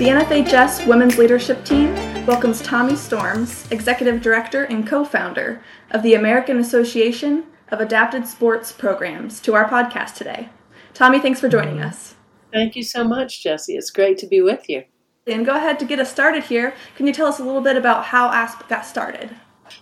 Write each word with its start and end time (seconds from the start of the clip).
The 0.00 0.06
NFHS 0.06 0.86
Women's 0.86 1.18
Leadership 1.18 1.62
Team 1.62 1.92
welcomes 2.24 2.62
Tommie 2.62 2.96
Storms, 2.96 3.70
Executive 3.70 4.22
Director 4.22 4.64
and 4.64 4.86
co 4.86 5.04
founder 5.04 5.62
of 5.90 6.02
the 6.02 6.14
American 6.14 6.58
Association 6.58 7.44
of 7.68 7.82
Adapted 7.82 8.26
Sports 8.26 8.72
Programs, 8.72 9.40
to 9.40 9.52
our 9.52 9.68
podcast 9.68 10.14
today. 10.14 10.48
Tommie, 10.94 11.20
thanks 11.20 11.38
for 11.38 11.50
joining 11.50 11.82
us. 11.82 12.14
Thank 12.50 12.76
you 12.76 12.82
so 12.82 13.04
much, 13.04 13.42
Jessie. 13.42 13.76
It's 13.76 13.90
great 13.90 14.16
to 14.20 14.26
be 14.26 14.40
with 14.40 14.70
you. 14.70 14.84
And 15.26 15.44
go 15.44 15.54
ahead 15.54 15.78
to 15.80 15.84
get 15.84 16.00
us 16.00 16.10
started 16.10 16.44
here. 16.44 16.72
Can 16.96 17.06
you 17.06 17.12
tell 17.12 17.26
us 17.26 17.38
a 17.38 17.44
little 17.44 17.60
bit 17.60 17.76
about 17.76 18.06
how 18.06 18.30
ASP 18.30 18.70
got 18.70 18.86
started? 18.86 19.36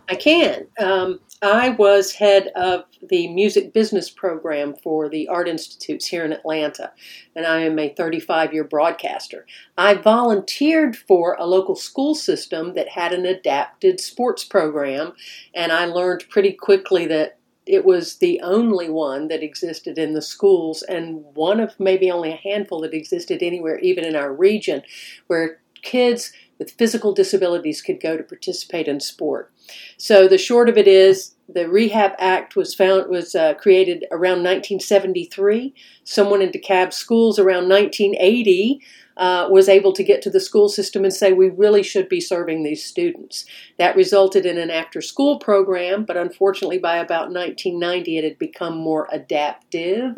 I 0.09 0.16
can. 0.16 0.66
Um, 0.80 1.21
I 1.43 1.71
was 1.79 2.11
head 2.11 2.48
of 2.57 2.87
the 3.03 3.29
music 3.29 3.73
business 3.73 4.11
program 4.11 4.75
for 4.75 5.09
the 5.09 5.29
Art 5.29 5.49
Institutes 5.49 6.07
here 6.07 6.25
in 6.25 6.32
Atlanta, 6.32 6.93
and 7.35 7.46
I 7.46 7.61
am 7.61 7.79
a 7.79 7.95
35 7.95 8.53
year 8.53 8.64
broadcaster. 8.64 9.46
I 9.77 9.95
volunteered 9.95 10.96
for 10.96 11.36
a 11.39 11.46
local 11.46 11.77
school 11.77 12.14
system 12.14 12.75
that 12.75 12.89
had 12.89 13.13
an 13.13 13.27
adapted 13.27 14.00
sports 14.00 14.45
program, 14.45 15.13
and 15.55 15.72
I 15.72 15.86
learned 15.86 16.29
pretty 16.29 16.53
quickly 16.53 17.07
that 17.07 17.39
it 17.67 17.85
was 17.85 18.17
the 18.17 18.41
only 18.41 18.89
one 18.89 19.29
that 19.29 19.43
existed 19.43 19.99
in 19.99 20.14
the 20.14 20.22
schools, 20.22 20.83
and 20.83 21.22
one 21.35 21.61
of 21.61 21.79
maybe 21.79 22.11
only 22.11 22.33
a 22.33 22.36
handful 22.36 22.80
that 22.80 22.94
existed 22.94 23.43
anywhere, 23.43 23.79
even 23.80 24.05
in 24.05 24.17
our 24.17 24.33
region, 24.33 24.83
where 25.27 25.61
kids 25.83 26.33
with 26.58 26.72
physical 26.72 27.12
disabilities 27.12 27.82
could 27.82 28.00
go 28.00 28.17
to 28.17 28.22
participate 28.22 28.89
in 28.89 29.00
sport. 29.00 29.53
So 29.96 30.26
the 30.29 30.39
short 30.39 30.68
of 30.68 30.76
it 30.76 30.89
is, 30.89 31.35
the 31.49 31.68
Rehab 31.68 32.12
Act 32.19 32.56
was 32.56 32.75
found 32.75 33.08
was 33.08 33.34
uh, 33.34 33.55
created 33.55 34.05
around 34.11 34.42
1973. 34.42 35.75
Someone 36.05 36.42
in 36.42 36.50
DeKalb 36.50 36.92
schools 36.92 37.38
around 37.38 37.68
1980 37.68 38.83
uh, 39.16 39.48
was 39.50 39.68
able 39.68 39.92
to 39.92 40.05
get 40.05 40.22
to 40.22 40.30
the 40.30 40.41
school 40.41 40.68
system 40.68 41.05
and 41.05 41.12
say 41.12 41.33
we 41.33 41.48
really 41.48 41.83
should 41.83 42.08
be 42.08 42.20
serving 42.20 42.62
these 42.62 42.84
students. 42.84 43.44
That 43.78 43.96
resulted 43.96 44.46
in 44.46 44.58
an 44.58 44.70
after-school 44.70 45.38
program, 45.38 46.05
but 46.05 46.16
unfortunately, 46.16 46.78
by 46.78 46.98
about 46.98 47.33
1990, 47.33 48.18
it 48.18 48.24
had 48.24 48.38
become 48.38 48.77
more 48.77 49.08
adaptive 49.11 50.16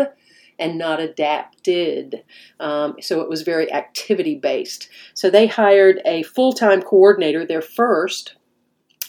and 0.61 0.79
not 0.79 1.01
adapted. 1.01 2.23
Um, 2.61 2.97
so 3.01 3.21
it 3.21 3.29
was 3.29 3.43
very 3.43 3.73
activity 3.73 4.37
based. 4.37 4.89
So 5.15 5.31
they 5.31 5.47
hired 5.47 6.01
a 6.05 6.23
full 6.23 6.53
time 6.53 6.83
coordinator, 6.83 7.45
their 7.45 7.63
first, 7.63 8.37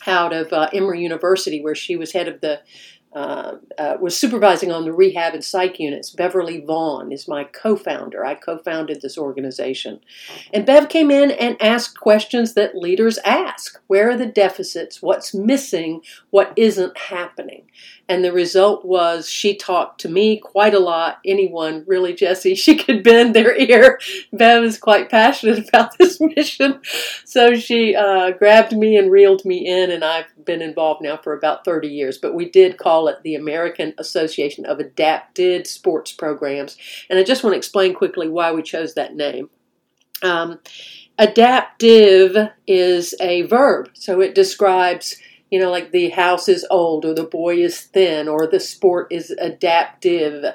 out 0.08 0.34
of 0.34 0.52
uh, 0.52 0.70
Emory 0.74 1.02
University, 1.02 1.62
where 1.62 1.76
she 1.76 1.96
was 1.96 2.14
head 2.14 2.28
of 2.28 2.42
the 2.42 2.62
uh, 3.14 3.58
uh, 3.78 3.98
was 4.00 4.18
supervising 4.18 4.72
on 4.72 4.86
the 4.86 4.94
rehab 4.94 5.34
and 5.34 5.44
psych 5.44 5.80
units. 5.80 6.12
Beverly 6.12 6.62
Vaughn 6.62 7.12
is 7.12 7.28
my 7.28 7.44
co 7.44 7.76
founder. 7.76 8.26
I 8.26 8.36
co 8.36 8.58
founded 8.58 9.02
this 9.02 9.18
organization. 9.18 10.00
And 10.54 10.66
Bev 10.66 10.88
came 10.88 11.12
in 11.12 11.32
and 11.32 11.62
asked 11.62 12.00
questions 12.00 12.54
that 12.54 12.78
leaders 12.78 13.18
ask 13.26 13.82
Where 13.88 14.12
are 14.12 14.18
the 14.18 14.26
deficits? 14.26 15.02
What's 15.02 15.34
missing? 15.34 16.02
What 16.30 16.54
isn't 16.56 16.98
happening? 16.98 17.70
And 18.12 18.26
the 18.26 18.34
result 18.34 18.84
was 18.84 19.30
she 19.30 19.56
talked 19.56 20.02
to 20.02 20.10
me 20.10 20.38
quite 20.38 20.74
a 20.74 20.80
lot. 20.80 21.20
Anyone, 21.26 21.86
really, 21.88 22.14
Jessie, 22.14 22.56
she 22.56 22.76
could 22.76 23.06
bend 23.06 23.34
their 23.34 23.56
ear. 23.56 24.02
Bev 24.34 24.66
is 24.66 24.78
quite 24.78 25.10
passionate 25.10 25.66
about 25.70 25.98
this 25.98 26.20
mission. 26.20 26.82
So 27.24 27.56
she 27.56 27.96
uh, 27.96 28.32
grabbed 28.32 28.74
me 28.76 28.98
and 28.98 29.10
reeled 29.10 29.46
me 29.46 29.66
in, 29.66 29.92
and 29.92 30.04
I've 30.04 30.26
been 30.44 30.62
involved 30.62 31.02
now 31.02 31.16
for 31.16 31.32
about 31.32 31.64
30 31.64 31.88
years. 31.88 32.18
But 32.18 32.36
we 32.36 32.50
did 32.50 32.78
call 32.78 33.08
it 33.08 33.24
the 33.24 33.36
American 33.36 33.94
Association 33.98 34.66
of 34.66 34.82
Adapted 34.82 35.66
Sports 35.66 36.12
Programs. 36.12 36.76
And 37.10 37.18
I 37.18 37.24
just 37.24 37.46
want 37.46 37.54
to 37.54 37.58
explain 37.58 37.94
quickly 37.94 38.28
why 38.28 38.52
we 38.52 38.62
chose 38.62 38.94
that 38.96 39.16
name. 39.16 39.50
Um, 40.22 40.60
adaptive 41.18 42.36
is 42.68 43.16
a 43.22 43.44
verb, 43.44 43.88
so 43.94 44.20
it 44.20 44.36
describes 44.36 45.16
you 45.52 45.60
know, 45.60 45.70
like 45.70 45.92
the 45.92 46.10
house 46.10 46.48
is 46.48 46.66
old 46.72 47.06
or 47.06 47.14
the 47.14 47.26
boy 47.26 47.58
is 47.58 47.82
thin 47.82 48.28
or 48.28 48.48
the 48.48 48.60
sport 48.60 49.08
is 49.12 49.32
adaptive. 49.32 50.46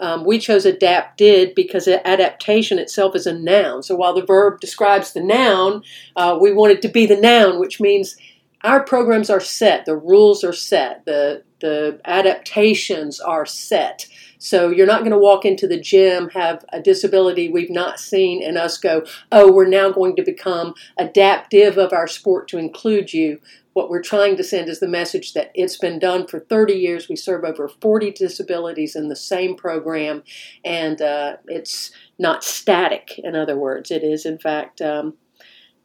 Um, 0.00 0.24
we 0.24 0.38
chose 0.38 0.64
adapted 0.64 1.54
because 1.54 1.86
adaptation 1.86 2.78
itself 2.78 3.14
is 3.14 3.26
a 3.26 3.38
noun. 3.38 3.82
So 3.82 3.94
while 3.94 4.14
the 4.14 4.24
verb 4.24 4.60
describes 4.60 5.12
the 5.12 5.22
noun, 5.22 5.82
uh, 6.16 6.38
we 6.40 6.52
want 6.52 6.72
it 6.72 6.82
to 6.82 6.88
be 6.88 7.04
the 7.04 7.20
noun, 7.20 7.60
which 7.60 7.78
means 7.78 8.16
our 8.64 8.82
programs 8.82 9.28
are 9.28 9.40
set, 9.40 9.84
the 9.84 9.96
rules 9.96 10.42
are 10.42 10.52
set, 10.52 11.04
the 11.04 11.42
the 11.60 12.00
adaptations 12.04 13.20
are 13.20 13.46
set. 13.46 14.06
So 14.38 14.70
you're 14.70 14.86
not 14.86 15.00
going 15.00 15.12
to 15.12 15.18
walk 15.18 15.44
into 15.44 15.66
the 15.66 15.80
gym, 15.80 16.30
have 16.30 16.64
a 16.72 16.80
disability 16.80 17.48
we've 17.48 17.70
not 17.70 17.98
seen, 17.98 18.42
and 18.42 18.56
us 18.56 18.78
go, 18.78 19.04
oh, 19.32 19.52
we're 19.52 19.66
now 19.66 19.90
going 19.90 20.14
to 20.16 20.22
become 20.22 20.74
adaptive 20.96 21.76
of 21.76 21.92
our 21.92 22.06
sport 22.06 22.48
to 22.48 22.58
include 22.58 23.12
you. 23.12 23.40
What 23.72 23.90
we're 23.90 24.02
trying 24.02 24.36
to 24.36 24.44
send 24.44 24.68
is 24.68 24.80
the 24.80 24.88
message 24.88 25.34
that 25.34 25.50
it's 25.54 25.76
been 25.76 25.98
done 25.98 26.26
for 26.26 26.40
30 26.40 26.74
years. 26.74 27.08
We 27.08 27.16
serve 27.16 27.44
over 27.44 27.68
40 27.68 28.12
disabilities 28.12 28.96
in 28.96 29.08
the 29.08 29.16
same 29.16 29.56
program, 29.56 30.22
and 30.64 31.00
uh, 31.00 31.36
it's 31.46 31.90
not 32.18 32.42
static. 32.42 33.18
In 33.18 33.36
other 33.36 33.56
words, 33.56 33.90
it 33.90 34.02
is 34.02 34.24
in 34.24 34.38
fact. 34.38 34.80
Um, 34.80 35.14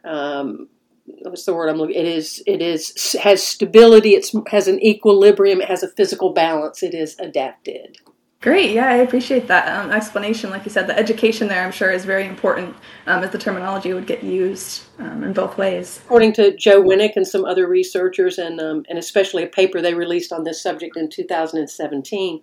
um, 0.03 0.67
what's 1.05 1.45
the 1.45 1.53
word 1.53 1.69
I'm 1.69 1.77
looking? 1.77 1.95
It 1.95 2.05
is. 2.05 2.43
It 2.45 2.61
is 2.61 3.15
has 3.21 3.45
stability. 3.45 4.11
It 4.11 4.29
has 4.49 4.67
an 4.67 4.83
equilibrium. 4.83 5.61
It 5.61 5.69
has 5.69 5.83
a 5.83 5.89
physical 5.89 6.33
balance. 6.33 6.83
It 6.83 6.93
is 6.93 7.17
adapted. 7.19 7.97
Great, 8.43 8.71
yeah, 8.71 8.89
I 8.89 8.95
appreciate 8.95 9.47
that 9.47 9.69
um, 9.69 9.89
explanation. 9.91 10.49
Like 10.49 10.65
you 10.65 10.69
said, 10.69 10.85
the 10.85 10.99
education 10.99 11.47
there, 11.47 11.63
I'm 11.63 11.71
sure, 11.71 11.91
is 11.91 12.03
very 12.03 12.27
important 12.27 12.75
um, 13.07 13.23
as 13.23 13.29
the 13.29 13.37
terminology 13.37 13.93
would 13.93 14.05
get 14.05 14.21
used 14.21 14.83
um, 14.99 15.23
in 15.23 15.31
both 15.31 15.57
ways. 15.57 16.01
According 16.03 16.33
to 16.33 16.53
Joe 16.57 16.83
Winnick 16.83 17.13
and 17.15 17.25
some 17.25 17.45
other 17.45 17.69
researchers, 17.69 18.37
and 18.37 18.59
um, 18.59 18.83
and 18.89 18.99
especially 18.99 19.43
a 19.43 19.47
paper 19.47 19.79
they 19.79 19.93
released 19.93 20.33
on 20.33 20.43
this 20.43 20.61
subject 20.61 20.97
in 20.97 21.09
2017, 21.09 22.41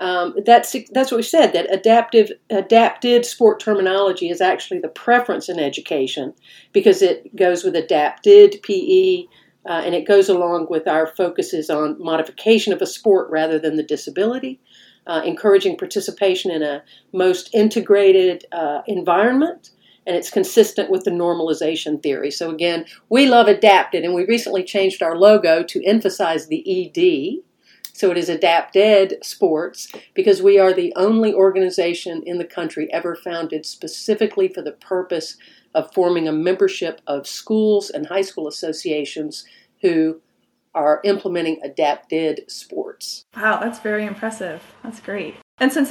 um, 0.00 0.34
that's 0.44 0.76
that's 0.92 1.10
what 1.10 1.16
we 1.16 1.22
said. 1.22 1.54
That 1.54 1.72
adaptive 1.72 2.30
adapted 2.50 3.24
sport 3.24 3.58
terminology 3.58 4.28
is 4.28 4.42
actually 4.42 4.80
the 4.80 4.88
preference 4.88 5.48
in 5.48 5.58
education 5.58 6.34
because 6.74 7.00
it 7.00 7.34
goes 7.34 7.64
with 7.64 7.74
adapted 7.74 8.60
PE. 8.62 9.24
Uh, 9.66 9.82
and 9.84 9.94
it 9.94 10.06
goes 10.06 10.30
along 10.30 10.66
with 10.70 10.88
our 10.88 11.06
focuses 11.06 11.68
on 11.68 11.96
modification 12.02 12.72
of 12.72 12.80
a 12.80 12.86
sport 12.86 13.28
rather 13.28 13.58
than 13.58 13.76
the 13.76 13.82
disability 13.82 14.58
uh, 15.08 15.22
encouraging 15.24 15.76
participation 15.76 16.50
in 16.50 16.62
a 16.62 16.82
most 17.12 17.52
integrated 17.54 18.44
uh, 18.52 18.82
environment, 18.86 19.70
and 20.06 20.14
it's 20.14 20.30
consistent 20.30 20.90
with 20.90 21.04
the 21.04 21.10
normalization 21.10 22.02
theory. 22.02 22.30
So, 22.30 22.50
again, 22.50 22.84
we 23.08 23.26
love 23.26 23.48
adapted, 23.48 24.04
and 24.04 24.14
we 24.14 24.26
recently 24.26 24.62
changed 24.62 25.02
our 25.02 25.16
logo 25.16 25.62
to 25.62 25.84
emphasize 25.84 26.46
the 26.46 26.62
ED. 26.66 27.42
So, 27.94 28.10
it 28.10 28.18
is 28.18 28.28
adapted 28.28 29.16
sports 29.22 29.90
because 30.14 30.42
we 30.42 30.58
are 30.58 30.72
the 30.72 30.92
only 30.94 31.34
organization 31.34 32.22
in 32.24 32.38
the 32.38 32.44
country 32.44 32.92
ever 32.92 33.16
founded 33.16 33.66
specifically 33.66 34.48
for 34.48 34.62
the 34.62 34.72
purpose 34.72 35.36
of 35.74 35.92
forming 35.92 36.28
a 36.28 36.32
membership 36.32 37.00
of 37.06 37.26
schools 37.26 37.90
and 37.90 38.06
high 38.06 38.22
school 38.22 38.46
associations 38.46 39.44
who 39.82 40.20
are 40.84 41.00
implementing 41.04 41.60
adapted 41.62 42.50
sports. 42.50 43.24
Wow, 43.36 43.60
that's 43.60 43.80
very 43.80 44.04
impressive. 44.06 44.62
That's 44.82 45.00
great. 45.00 45.34
And 45.60 45.72
since 45.72 45.90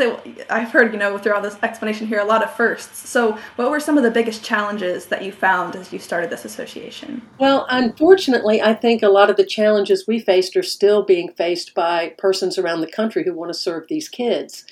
I've 0.50 0.72
heard, 0.72 0.94
you 0.94 1.00
know, 1.00 1.18
throughout 1.18 1.44
this 1.44 1.58
explanation 1.62 2.08
here, 2.08 2.20
a 2.20 2.26
lot 2.26 2.42
of 2.42 2.54
firsts. 2.54 3.10
So, 3.10 3.38
what 3.58 3.70
were 3.70 3.82
some 3.82 3.98
of 3.98 4.04
the 4.04 4.12
biggest 4.12 4.44
challenges 4.44 5.08
that 5.08 5.24
you 5.26 5.32
found 5.34 5.76
as 5.76 5.92
you 5.92 6.00
started 6.00 6.30
this 6.30 6.46
association? 6.46 7.22
Well, 7.38 7.66
unfortunately, 7.70 8.62
I 8.62 8.74
think 8.74 9.04
a 9.04 9.10
lot 9.10 9.30
of 9.30 9.36
the 9.36 9.46
challenges 9.46 10.08
we 10.08 10.20
faced 10.20 10.56
are 10.56 10.64
still 10.64 11.04
being 11.04 11.34
faced 11.34 11.74
by 11.74 12.16
persons 12.18 12.58
around 12.58 12.80
the 12.80 12.92
country 12.92 13.26
who 13.26 13.34
want 13.34 13.52
to 13.52 13.60
serve 13.60 13.88
these 13.90 14.08
kids. 14.08 14.64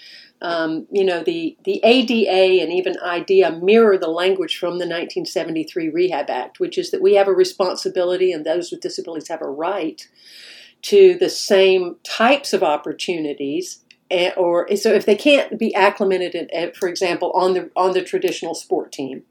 Um, 0.41 0.85
you 0.91 1.05
know, 1.05 1.23
the, 1.23 1.57
the 1.63 1.79
ADA 1.83 2.61
and 2.61 2.71
even 2.71 2.97
IDEA 3.01 3.51
mirror 3.51 3.97
the 3.97 4.09
language 4.09 4.57
from 4.57 4.73
the 4.73 4.85
1973 4.85 5.89
Rehab 5.89 6.29
Act, 6.29 6.59
which 6.59 6.77
is 6.77 6.91
that 6.91 7.01
we 7.01 7.15
have 7.15 7.27
a 7.27 7.33
responsibility 7.33 8.31
and 8.31 8.45
those 8.45 8.69
with 8.69 8.81
disabilities 8.81 9.29
have 9.29 9.41
a 9.41 9.49
right 9.49 10.07
to 10.85 11.17
the 11.17 11.29
same 11.29 11.95
types 12.03 12.53
of 12.53 12.61
opportunities 12.61 13.83
eh, 14.11 14.31
or 14.37 14.67
so 14.75 14.93
if 14.93 15.05
they 15.05 15.15
can't 15.15 15.57
be 15.57 15.73
acclimated 15.73 16.47
eh, 16.53 16.69
for 16.75 16.87
example 16.87 17.31
on 17.31 17.53
the 17.53 17.71
on 17.75 17.93
the 17.93 18.03
traditional 18.03 18.53
sport 18.53 18.91
team 18.91 19.23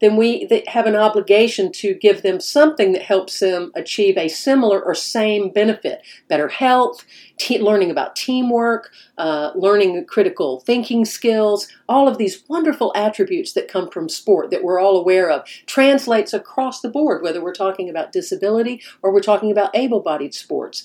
then 0.00 0.16
we 0.16 0.48
have 0.66 0.86
an 0.86 0.96
obligation 0.96 1.72
to 1.72 1.94
give 1.94 2.22
them 2.22 2.40
something 2.40 2.92
that 2.92 3.02
helps 3.02 3.40
them 3.40 3.72
achieve 3.74 4.16
a 4.16 4.28
similar 4.28 4.82
or 4.82 4.94
same 4.94 5.50
benefit 5.50 6.02
better 6.28 6.48
health, 6.48 7.04
te- 7.38 7.60
learning 7.60 7.90
about 7.90 8.16
teamwork, 8.16 8.90
uh, 9.18 9.52
learning 9.54 10.04
critical 10.06 10.60
thinking 10.60 11.04
skills, 11.04 11.68
all 11.88 12.08
of 12.08 12.18
these 12.18 12.44
wonderful 12.48 12.92
attributes 12.94 13.52
that 13.54 13.68
come 13.68 13.90
from 13.90 14.08
sport 14.08 14.50
that 14.50 14.62
we're 14.62 14.80
all 14.80 14.98
aware 14.98 15.30
of 15.30 15.46
translates 15.66 16.32
across 16.32 16.80
the 16.80 16.90
board, 16.90 17.22
whether 17.22 17.42
we're 17.42 17.54
talking 17.54 17.88
about 17.88 18.12
disability 18.12 18.82
or 19.02 19.12
we're 19.12 19.20
talking 19.20 19.50
about 19.50 19.74
able 19.74 20.00
bodied 20.00 20.34
sports. 20.34 20.84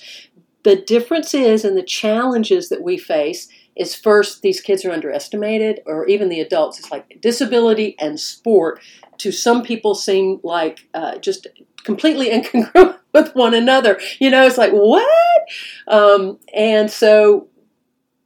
The 0.63 0.75
difference 0.75 1.33
is 1.33 1.65
in 1.65 1.75
the 1.75 1.83
challenges 1.83 2.69
that 2.69 2.83
we 2.83 2.97
face 2.97 3.47
is 3.75 3.95
first 3.95 4.41
these 4.41 4.61
kids 4.61 4.85
are 4.85 4.91
underestimated, 4.91 5.81
or 5.85 6.07
even 6.07 6.29
the 6.29 6.39
adults. 6.39 6.79
It's 6.79 6.91
like 6.91 7.19
disability 7.21 7.95
and 7.99 8.19
sport 8.19 8.81
to 9.19 9.31
some 9.31 9.63
people 9.63 9.93
seem 9.95 10.39
like 10.43 10.87
uh, 10.93 11.17
just 11.17 11.47
completely 11.83 12.29
incongruent 12.31 12.97
with 13.13 13.35
one 13.35 13.53
another. 13.53 13.99
You 14.19 14.29
know, 14.29 14.45
it's 14.45 14.57
like 14.57 14.71
what? 14.71 15.07
Um, 15.87 16.39
and 16.53 16.89
so 16.89 17.47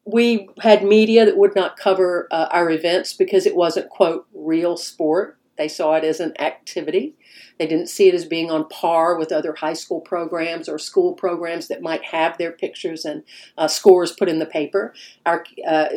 we 0.05 0.49
had 0.61 0.83
media 0.83 1.25
that 1.25 1.37
would 1.37 1.55
not 1.55 1.77
cover 1.77 2.27
uh, 2.31 2.47
our 2.51 2.69
events 2.69 3.13
because 3.13 3.45
it 3.45 3.55
wasn't 3.55 3.89
quote 3.89 4.27
real 4.33 4.77
sport. 4.77 5.37
They 5.57 5.67
saw 5.67 5.95
it 5.95 6.03
as 6.03 6.19
an 6.19 6.39
activity. 6.39 7.15
They 7.57 7.67
didn't 7.67 7.87
see 7.87 8.07
it 8.07 8.13
as 8.13 8.25
being 8.25 8.51
on 8.51 8.67
par 8.67 9.17
with 9.17 9.31
other 9.31 9.53
high 9.53 9.73
school 9.73 10.01
programs 10.01 10.67
or 10.67 10.77
school 10.77 11.13
programs 11.13 11.67
that 11.67 11.81
might 11.81 12.03
have 12.05 12.37
their 12.37 12.51
pictures 12.51 13.05
and 13.05 13.23
uh, 13.57 13.67
scores 13.67 14.11
put 14.11 14.29
in 14.29 14.39
the 14.39 14.45
paper. 14.45 14.93
Our, 15.25 15.45
uh, 15.67 15.87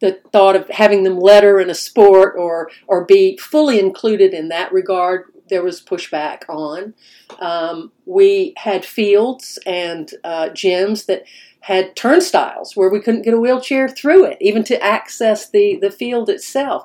the 0.00 0.20
thought 0.32 0.56
of 0.56 0.68
having 0.68 1.04
them 1.04 1.18
letter 1.18 1.60
in 1.60 1.70
a 1.70 1.74
sport 1.74 2.34
or 2.38 2.70
or 2.86 3.04
be 3.04 3.36
fully 3.38 3.78
included 3.78 4.34
in 4.34 4.48
that 4.48 4.72
regard, 4.72 5.32
there 5.48 5.62
was 5.62 5.82
pushback 5.82 6.42
on. 6.48 6.94
Um, 7.38 7.92
we 8.06 8.54
had 8.56 8.84
fields 8.84 9.58
and 9.66 10.10
uh, 10.24 10.50
gyms 10.50 11.06
that 11.06 11.24
had 11.60 11.94
turnstiles 11.94 12.74
where 12.74 12.90
we 12.90 13.00
couldn't 13.00 13.22
get 13.22 13.34
a 13.34 13.40
wheelchair 13.40 13.88
through 13.88 14.24
it, 14.24 14.38
even 14.40 14.64
to 14.64 14.82
access 14.82 15.48
the 15.48 15.78
the 15.80 15.90
field 15.90 16.28
itself. 16.28 16.84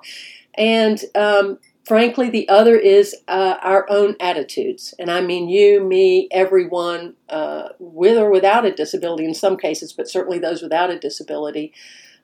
And 0.57 1.01
um, 1.15 1.59
frankly, 1.85 2.29
the 2.29 2.49
other 2.49 2.75
is 2.75 3.15
uh, 3.27 3.57
our 3.61 3.85
own 3.89 4.15
attitudes. 4.19 4.93
And 4.99 5.09
I 5.11 5.21
mean 5.21 5.47
you, 5.49 5.83
me, 5.83 6.27
everyone, 6.31 7.15
uh, 7.29 7.69
with 7.79 8.17
or 8.17 8.31
without 8.31 8.65
a 8.65 8.73
disability 8.73 9.25
in 9.25 9.33
some 9.33 9.57
cases, 9.57 9.93
but 9.93 10.09
certainly 10.09 10.39
those 10.39 10.61
without 10.61 10.89
a 10.89 10.99
disability, 10.99 11.73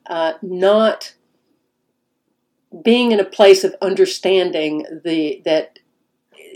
uh, 0.06 0.34
not 0.42 1.14
being 2.82 3.12
in 3.12 3.20
a 3.20 3.24
place 3.24 3.64
of 3.64 3.76
understanding 3.82 4.86
the 5.04 5.42
that 5.44 5.78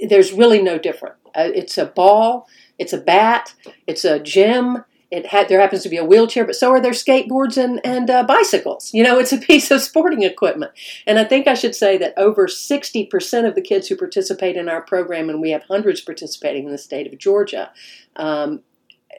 there's 0.08 0.32
really 0.32 0.62
no 0.62 0.78
different. 0.78 1.16
Uh, 1.34 1.50
it's 1.54 1.78
a 1.78 1.86
ball, 1.86 2.48
it's 2.78 2.92
a 2.92 2.98
bat, 2.98 3.54
it's 3.86 4.04
a 4.04 4.18
gym, 4.18 4.84
it 5.10 5.26
had 5.26 5.48
there 5.48 5.60
happens 5.60 5.82
to 5.82 5.88
be 5.88 5.96
a 5.96 6.04
wheelchair, 6.04 6.44
but 6.44 6.56
so 6.56 6.70
are 6.70 6.80
there 6.80 6.92
skateboards 6.92 7.56
and 7.56 7.80
and 7.84 8.10
uh, 8.10 8.24
bicycles. 8.24 8.92
You 8.92 9.04
know, 9.04 9.18
it's 9.18 9.32
a 9.32 9.38
piece 9.52 9.70
of 9.70 9.82
sporting 9.82 10.22
equipment. 10.22 10.72
And 11.06 11.18
I 11.18 11.24
think 11.24 11.46
I 11.46 11.54
should 11.54 11.74
say 11.74 11.96
that 11.98 12.14
over 12.16 12.48
sixty 12.48 13.06
percent 13.06 13.46
of 13.46 13.54
the 13.54 13.62
kids 13.62 13.88
who 13.88 13.96
participate 13.96 14.56
in 14.56 14.68
our 14.68 14.82
program, 14.82 15.30
and 15.30 15.40
we 15.40 15.50
have 15.50 15.62
hundreds 15.64 16.00
participating 16.00 16.64
in 16.64 16.72
the 16.72 16.78
state 16.78 17.12
of 17.12 17.18
Georgia, 17.18 17.70
um, 18.16 18.62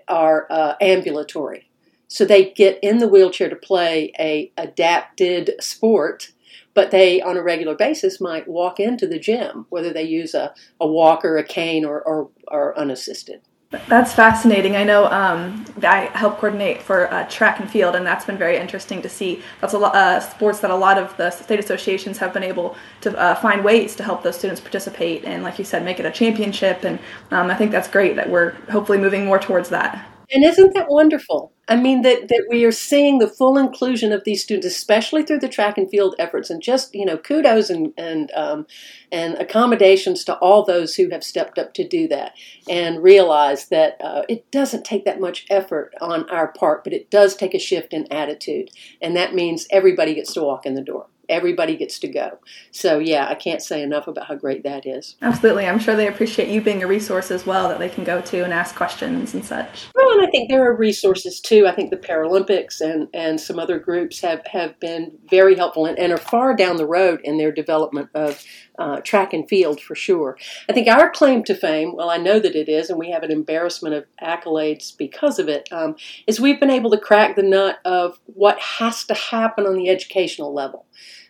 are 0.08 0.48
uh, 0.50 0.74
ambulatory. 0.82 1.70
So 2.10 2.24
they 2.24 2.52
get 2.52 2.80
in 2.82 3.00
the 3.00 3.08
wheelchair 3.08 3.50
to 3.50 3.56
play 3.56 4.12
a 4.20 4.52
adapted 4.58 5.56
sport 5.60 6.32
but 6.74 6.92
they 6.92 7.20
on 7.20 7.36
a 7.36 7.42
regular 7.42 7.74
basis 7.74 8.22
might 8.22 8.48
walk 8.48 8.80
into 8.80 9.08
the 9.08 9.18
gym 9.18 9.66
whether 9.70 9.92
they 9.92 10.04
use 10.04 10.36
a, 10.36 10.54
a 10.80 10.88
walker 10.88 11.36
a 11.36 11.44
cane 11.44 11.84
or, 11.84 12.00
or, 12.04 12.30
or 12.50 12.78
unassisted 12.78 13.42
that's 13.90 14.14
fascinating. 14.14 14.78
I 14.78 14.84
know 14.84 15.08
um, 15.08 15.66
I 15.84 16.10
help 16.14 16.38
coordinate 16.38 16.82
for 16.82 17.12
uh, 17.14 17.28
track 17.28 17.60
and 17.60 17.70
field, 17.70 17.96
and 17.96 18.06
that's 18.06 18.24
been 18.24 18.38
very 18.38 18.56
interesting 18.56 19.02
to 19.02 19.10
see. 19.10 19.42
That's 19.60 19.74
a 19.74 19.78
lot 19.78 19.94
uh, 19.94 20.22
sports 20.22 20.60
that 20.62 20.72
a 20.72 20.76
lot 20.76 20.98
of 20.98 21.16
the 21.18 21.32
state 21.32 21.60
associations 21.60 22.18
have 22.18 22.34
been 22.34 22.44
able 22.44 22.78
to 23.02 23.18
uh, 23.18 23.36
find 23.36 23.64
ways 23.64 23.96
to 23.98 24.04
help 24.04 24.24
those 24.24 24.38
students 24.38 24.62
participate, 24.62 25.26
and 25.26 25.44
like 25.44 25.60
you 25.60 25.66
said, 25.66 25.84
make 25.84 26.00
it 26.00 26.06
a 26.06 26.12
championship. 26.12 26.86
And 26.86 26.98
um, 27.32 27.50
I 27.50 27.56
think 27.56 27.72
that's 27.72 27.90
great 27.90 28.16
that 28.16 28.30
we're 28.30 28.52
hopefully 28.72 29.00
moving 29.00 29.26
more 29.26 29.40
towards 29.40 29.68
that. 29.70 30.08
And 30.30 30.44
isn't 30.44 30.74
that 30.74 30.90
wonderful? 30.90 31.54
I 31.70 31.78
mean, 31.78 32.02
that, 32.02 32.28
that 32.28 32.48
we 32.50 32.66
are 32.66 32.72
seeing 32.72 33.20
the 33.20 33.30
full 33.30 33.58
inclusion 33.58 34.12
of 34.12 34.24
these 34.26 34.44
students, 34.44 34.68
especially 34.68 35.24
through 35.24 35.40
the 35.40 35.48
track 35.50 35.78
and 35.78 35.90
field 35.90 36.16
efforts, 36.20 36.50
and 36.50 36.62
just, 36.62 36.94
you 36.94 37.06
know, 37.06 37.18
kudos 37.18 37.70
and, 37.70 37.94
and, 37.98 38.32
um, 38.36 38.68
and 39.12 39.36
accommodations 39.36 40.26
to 40.26 40.36
all 40.40 40.64
those 40.64 40.96
who 40.96 41.10
have 41.10 41.24
stepped 41.24 41.58
up 41.58 41.74
to 41.76 41.88
do 41.88 42.08
that 42.10 42.34
and 42.70 43.04
realize 43.04 43.70
that 43.70 43.98
uh, 44.02 44.24
it 44.28 44.50
doesn't 44.52 44.86
take 44.86 45.06
that 45.06 45.22
much 45.22 45.46
effort 45.50 45.94
on 46.02 46.30
our 46.30 46.52
part, 46.54 46.84
but 46.84 46.94
it 46.94 47.10
does 47.10 47.36
take 47.36 47.54
a 47.54 47.60
shift 47.60 47.94
in 47.94 48.12
attitude. 48.12 48.70
And 49.02 49.16
that 49.16 49.34
means 49.34 49.68
everybody 49.72 50.14
gets 50.14 50.34
to 50.34 50.44
walk 50.44 50.66
in 50.66 50.76
the 50.76 50.82
door 50.82 51.08
everybody 51.30 51.76
gets 51.76 52.00
to 52.00 52.08
go. 52.08 52.40
So 52.72 53.00
yeah, 53.00 53.28
I 53.28 53.36
can't 53.36 53.62
say 53.62 53.82
enough 53.82 54.08
about 54.08 54.28
how 54.28 54.36
great 54.36 54.64
that 54.64 54.86
is. 54.86 55.16
Absolutely. 55.22 55.68
I'm 55.68 55.80
sure 55.80 55.96
they 55.96 56.08
appreciate 56.08 56.50
you 56.50 56.62
being 56.62 56.84
a 56.84 56.88
resource 56.88 57.32
as 57.32 57.46
well 57.46 57.70
that 57.70 57.80
they 57.80 57.90
can 57.90 58.04
go 58.04 58.22
to 58.22 58.44
and 58.44 58.54
ask 58.54 58.76
questions 58.76 59.34
and 59.34 59.44
such. 59.44 59.88
Well, 59.96 60.12
and 60.12 60.28
I 60.28 60.30
think 60.30 60.50
there 60.50 60.66
are 60.66 60.76
resources 60.76 61.40
too. 61.40 61.68
I 61.68 61.74
think 61.74 61.90
the 61.90 61.98
Paralympics 61.98 62.82
and, 62.82 63.08
and 63.14 63.40
some 63.40 63.60
other 63.60 63.80
groups 63.80 64.22
have, 64.22 64.46
have 64.48 64.80
been 64.80 65.18
very 65.30 65.56
helpful 65.56 65.86
and, 65.86 65.98
and 66.00 66.12
are 66.12 66.18
far 66.18 66.56
down 66.56 66.78
the 66.78 66.88
road 66.88 67.22
in 67.24 67.38
their 67.38 67.52
development 67.52 68.10
of 68.14 68.44
uh, 68.80 69.00
track 69.02 69.34
and 69.34 69.48
field 69.50 69.82
for 69.82 69.96
sure. 69.96 70.38
I 70.70 70.74
think 70.74 70.88
our 70.88 71.10
claim 71.10 71.44
to 71.46 71.56
fame, 71.56 71.96
well, 71.96 72.10
I 72.10 72.18
know 72.18 72.40
that 72.40 72.56
it 72.56 72.70
is, 72.70 72.90
and 72.90 73.00
we 73.00 73.12
have 73.12 73.24
an 73.24 73.32
embarrassment 73.32 73.96
of 73.96 74.06
accolades 74.22 74.96
because 74.96 75.40
of 75.40 75.50
it, 75.50 75.68
um, 75.72 75.96
is 76.28 76.40
we've 76.40 76.60
been 76.60 76.70
able 76.70 76.92
to 76.92 76.98
crack 76.98 77.36
the 77.36 77.44
nut 77.44 77.80
of 77.86 78.20
what 78.26 78.60
has 78.60 79.04
to 79.06 79.14
happen 79.14 79.66
on 79.66 79.76
the 79.76 79.90
educational 79.90 80.54
level. 80.54 80.86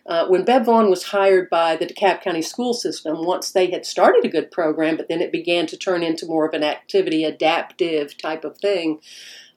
Uh, 0.08 0.26
when 0.26 0.42
Bev 0.42 0.64
Vaughn 0.64 0.88
was 0.88 1.04
hired 1.04 1.50
by 1.50 1.76
the 1.76 1.86
DeKalb 1.86 2.22
County 2.22 2.40
school 2.40 2.72
system, 2.72 3.26
once 3.26 3.52
they 3.52 3.70
had 3.70 3.84
started 3.84 4.24
a 4.24 4.28
good 4.28 4.50
program, 4.50 4.96
but 4.96 5.06
then 5.08 5.20
it 5.20 5.30
began 5.30 5.66
to 5.66 5.76
turn 5.76 6.02
into 6.02 6.24
more 6.24 6.46
of 6.46 6.54
an 6.54 6.64
activity 6.64 7.24
adaptive 7.24 8.16
type 8.16 8.42
of 8.42 8.56
thing, 8.56 9.00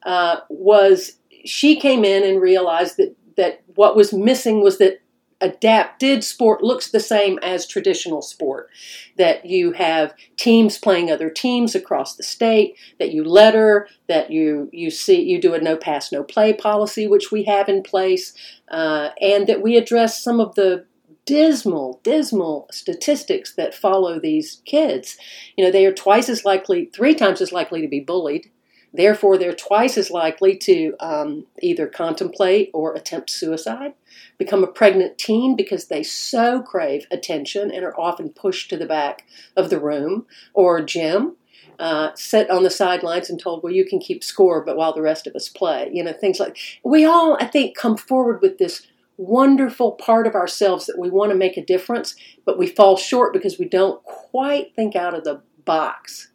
uh, 0.04 0.40
was 0.50 1.18
she 1.46 1.80
came 1.80 2.04
in 2.04 2.22
and 2.22 2.40
realized 2.40 2.98
that 2.98 3.16
that 3.38 3.62
what 3.74 3.96
was 3.96 4.12
missing 4.12 4.62
was 4.62 4.76
that 4.76 5.00
adapted 5.42 6.24
sport 6.24 6.62
looks 6.62 6.90
the 6.90 7.00
same 7.00 7.38
as 7.42 7.66
traditional 7.66 8.22
sport. 8.22 8.70
That 9.18 9.44
you 9.44 9.72
have 9.72 10.14
teams 10.36 10.78
playing 10.78 11.10
other 11.10 11.28
teams 11.28 11.74
across 11.74 12.16
the 12.16 12.22
state 12.22 12.76
that 12.98 13.12
you 13.12 13.24
letter 13.24 13.88
that 14.08 14.30
you 14.30 14.70
you 14.72 14.90
see 14.90 15.20
you 15.20 15.40
do 15.40 15.54
a 15.54 15.60
no 15.60 15.76
pass 15.76 16.10
no 16.12 16.22
play 16.22 16.52
policy 16.52 17.06
which 17.06 17.30
we 17.30 17.44
have 17.44 17.68
in 17.68 17.82
place 17.82 18.32
uh, 18.68 19.10
and 19.20 19.46
that 19.46 19.60
we 19.60 19.76
address 19.76 20.22
some 20.22 20.40
of 20.40 20.54
the 20.54 20.86
dismal 21.24 22.00
dismal 22.02 22.68
statistics 22.72 23.54
that 23.54 23.74
follow 23.74 24.18
these 24.18 24.62
kids. 24.64 25.16
You 25.56 25.64
know 25.64 25.70
they 25.70 25.86
are 25.86 25.92
twice 25.92 26.28
as 26.28 26.44
likely 26.44 26.86
three 26.86 27.14
times 27.14 27.40
as 27.40 27.52
likely 27.52 27.82
to 27.82 27.88
be 27.88 28.00
bullied 28.00 28.50
Therefore, 28.94 29.38
they're 29.38 29.54
twice 29.54 29.96
as 29.96 30.10
likely 30.10 30.56
to 30.58 30.94
um, 31.00 31.46
either 31.62 31.86
contemplate 31.86 32.70
or 32.74 32.94
attempt 32.94 33.30
suicide, 33.30 33.94
become 34.36 34.62
a 34.62 34.66
pregnant 34.66 35.16
teen 35.16 35.56
because 35.56 35.86
they 35.86 36.02
so 36.02 36.60
crave 36.60 37.06
attention 37.10 37.70
and 37.70 37.84
are 37.84 37.98
often 37.98 38.28
pushed 38.28 38.68
to 38.70 38.76
the 38.76 38.86
back 38.86 39.24
of 39.56 39.70
the 39.70 39.80
room 39.80 40.26
or 40.52 40.82
gym, 40.82 41.36
uh, 41.78 42.10
sit 42.14 42.50
on 42.50 42.64
the 42.64 42.70
sidelines 42.70 43.30
and 43.30 43.40
told, 43.40 43.62
well, 43.62 43.72
you 43.72 43.86
can 43.86 43.98
keep 43.98 44.22
score, 44.22 44.62
but 44.62 44.76
while 44.76 44.92
the 44.92 45.00
rest 45.00 45.26
of 45.26 45.34
us 45.34 45.48
play. 45.48 45.90
You 45.92 46.04
know, 46.04 46.12
things 46.12 46.38
like 46.38 46.58
we 46.84 47.04
all, 47.04 47.38
I 47.40 47.46
think, 47.46 47.76
come 47.76 47.96
forward 47.96 48.42
with 48.42 48.58
this 48.58 48.86
wonderful 49.16 49.92
part 49.92 50.26
of 50.26 50.34
ourselves 50.34 50.86
that 50.86 50.98
we 50.98 51.08
want 51.08 51.30
to 51.30 51.36
make 51.36 51.56
a 51.56 51.64
difference, 51.64 52.14
but 52.44 52.58
we 52.58 52.66
fall 52.66 52.96
short 52.96 53.32
because 53.32 53.58
we 53.58 53.64
don't 53.64 54.02
quite 54.04 54.74
think 54.74 54.96
out 54.96 55.14
of 55.14 55.24
the 55.24 55.40
box 55.64 56.31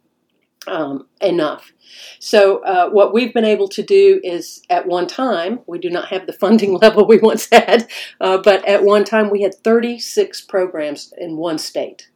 um, 0.68 1.06
enough. 1.20 1.72
So, 2.18 2.58
uh, 2.64 2.90
what 2.90 3.12
we've 3.12 3.32
been 3.32 3.44
able 3.44 3.68
to 3.68 3.82
do 3.82 4.20
is 4.22 4.62
at 4.70 4.86
one 4.86 5.06
time, 5.06 5.60
we 5.66 5.78
do 5.78 5.90
not 5.90 6.08
have 6.08 6.26
the 6.26 6.32
funding 6.44 6.74
level 6.74 7.06
we 7.06 7.18
once 7.18 7.48
had, 7.50 7.88
uh, 8.20 8.38
but 8.38 8.66
at 8.66 8.84
one 8.84 9.04
time 9.04 9.30
we 9.30 9.42
had 9.42 9.54
36 9.54 10.42
programs 10.42 11.12
in 11.18 11.36
one 11.36 11.58
state. 11.58 12.08